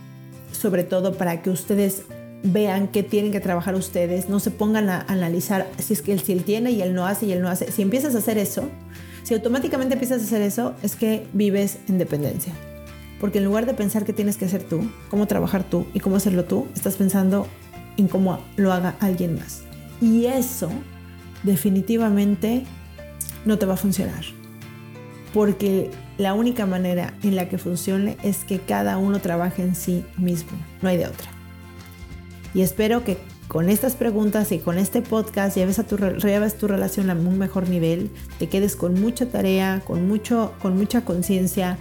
sobre 0.52 0.85
todo 0.85 1.14
para 1.14 1.42
que 1.42 1.50
ustedes 1.50 2.02
vean 2.44 2.87
qué 2.87 3.02
tienen 3.02 3.33
que 3.33 3.40
trabajar 3.40 3.74
ustedes, 3.74 4.28
no 4.28 4.38
se 4.38 4.52
pongan 4.52 4.88
a 4.88 5.00
analizar 5.09 5.68
si 5.78 5.94
es 5.94 6.02
que 6.02 6.12
él, 6.12 6.20
si 6.20 6.33
él 6.33 6.44
tiene 6.44 6.70
y 6.70 6.83
él 6.83 6.94
no 6.94 7.04
hace 7.04 7.26
y 7.26 7.33
él 7.33 7.42
no 7.42 7.48
hace. 7.48 7.72
Si 7.72 7.83
empiezas 7.83 8.14
a 8.14 8.18
hacer 8.18 8.38
eso, 8.38 8.68
si 9.24 9.35
automáticamente 9.35 9.94
empiezas 9.94 10.22
a 10.22 10.24
hacer 10.24 10.42
eso, 10.42 10.74
es 10.85 10.94
que 10.94 11.26
vives 11.33 11.78
en 11.88 11.98
dependencia. 11.98 12.52
Porque 13.20 13.38
en 13.38 13.44
lugar 13.44 13.66
de 13.66 13.74
pensar 13.74 14.04
qué 14.04 14.12
tienes 14.12 14.37
que 14.37 14.44
hacer 14.44 14.62
tú, 14.62 14.88
cómo 15.11 15.26
trabajar 15.26 15.64
tú 15.64 15.87
y 15.94 15.98
cómo 15.98 16.14
hacerlo 16.14 16.44
tú, 16.44 16.68
estás 16.76 16.94
pensando 16.94 17.48
en 17.96 18.07
cómo 18.07 18.38
lo 18.54 18.72
haga 18.72 18.94
alguien 19.00 19.35
más. 19.35 19.62
Y 20.00 20.26
eso 20.26 20.70
definitivamente 21.42 22.62
no 23.44 23.59
te 23.59 23.66
va 23.66 23.74
a 23.74 23.76
funcionar 23.76 24.38
porque 25.33 25.91
la 26.17 26.35
única 26.35 26.67
manera 26.67 27.14
en 27.23 27.37
la 27.37 27.49
que 27.49 27.59
funcione 27.59 28.17
es 28.23 28.45
que 28.45 28.59
cada 28.59 28.99
uno 28.99 29.21
trabaje 29.21 29.62
en 29.62 29.75
sí 29.75 30.05
mismo, 30.17 30.51
no 30.83 30.88
hay 30.88 30.97
de 30.97 31.07
otra. 31.07 31.29
Y 32.55 32.62
espero 32.62 33.05
que 33.05 33.19
con 33.49 33.71
estas 33.71 33.97
preguntas 33.97 34.53
y 34.53 34.59
con 34.59 34.79
este 34.79 35.01
podcast 35.01 35.57
lleves, 35.57 35.79
a 35.79 35.85
tu, 35.85 35.97
relación 35.97 37.11
a 37.11 37.14
un 37.14 37.38
mejor 37.38 37.69
nivel, 37.69 38.11
te 38.38 38.49
quedes 38.49 38.77
con 38.77 39.01
mucha 39.01 39.27
tarea, 39.27 39.83
con, 39.87 40.07
mucho, 40.07 40.53
con 40.61 40.77
mucha 40.77 41.03
conciencia 41.03 41.79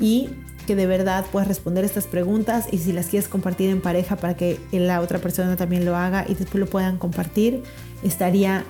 y 0.00 0.30
que 0.66 0.76
de 0.76 0.86
verdad 0.86 1.26
puedas 1.30 1.48
responder 1.48 1.84
estas 1.84 2.06
preguntas 2.06 2.68
y 2.70 2.78
si 2.78 2.92
las 2.92 3.06
quieres 3.06 3.28
compartir 3.28 3.70
en 3.70 3.80
pareja 3.82 4.16
para 4.16 4.34
que 4.34 4.58
la 4.72 5.00
otra 5.00 5.18
persona 5.18 5.56
también 5.56 5.84
lo 5.84 5.96
haga 5.96 6.24
y 6.26 6.34
después 6.34 6.60
lo 6.60 6.66
puedan 6.66 6.96
compartir, 6.96 7.62
estaría 8.02 8.64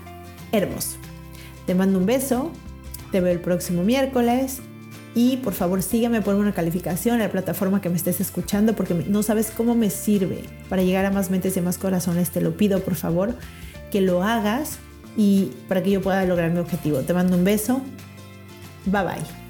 hermoso. 0.50 0.96
Te 1.66 1.74
mando 1.74 1.98
un 1.98 2.06
beso, 2.06 2.50
te 3.10 3.20
veo 3.20 3.32
el 3.32 3.40
próximo 3.40 3.82
miércoles 3.82 4.60
Y 5.14 5.38
por 5.38 5.54
favor 5.54 5.82
sígueme, 5.82 6.22
ponme 6.22 6.40
una 6.40 6.52
calificación 6.52 7.16
en 7.16 7.22
la 7.22 7.30
plataforma 7.30 7.80
que 7.80 7.88
me 7.88 7.96
estés 7.96 8.20
escuchando 8.20 8.74
porque 8.74 8.94
no 8.94 9.22
sabes 9.22 9.50
cómo 9.50 9.74
me 9.74 9.90
sirve 9.90 10.44
para 10.68 10.82
llegar 10.82 11.04
a 11.04 11.10
más 11.10 11.30
mentes 11.30 11.56
y 11.56 11.60
más 11.60 11.78
corazones. 11.78 12.30
Te 12.30 12.40
lo 12.40 12.56
pido 12.56 12.80
por 12.80 12.94
favor 12.94 13.34
que 13.90 14.00
lo 14.00 14.22
hagas 14.22 14.78
y 15.16 15.50
para 15.68 15.82
que 15.82 15.90
yo 15.90 16.00
pueda 16.00 16.24
lograr 16.24 16.50
mi 16.52 16.60
objetivo. 16.60 17.00
Te 17.00 17.12
mando 17.12 17.36
un 17.36 17.44
beso. 17.44 17.82
Bye 18.86 19.02
bye. 19.02 19.49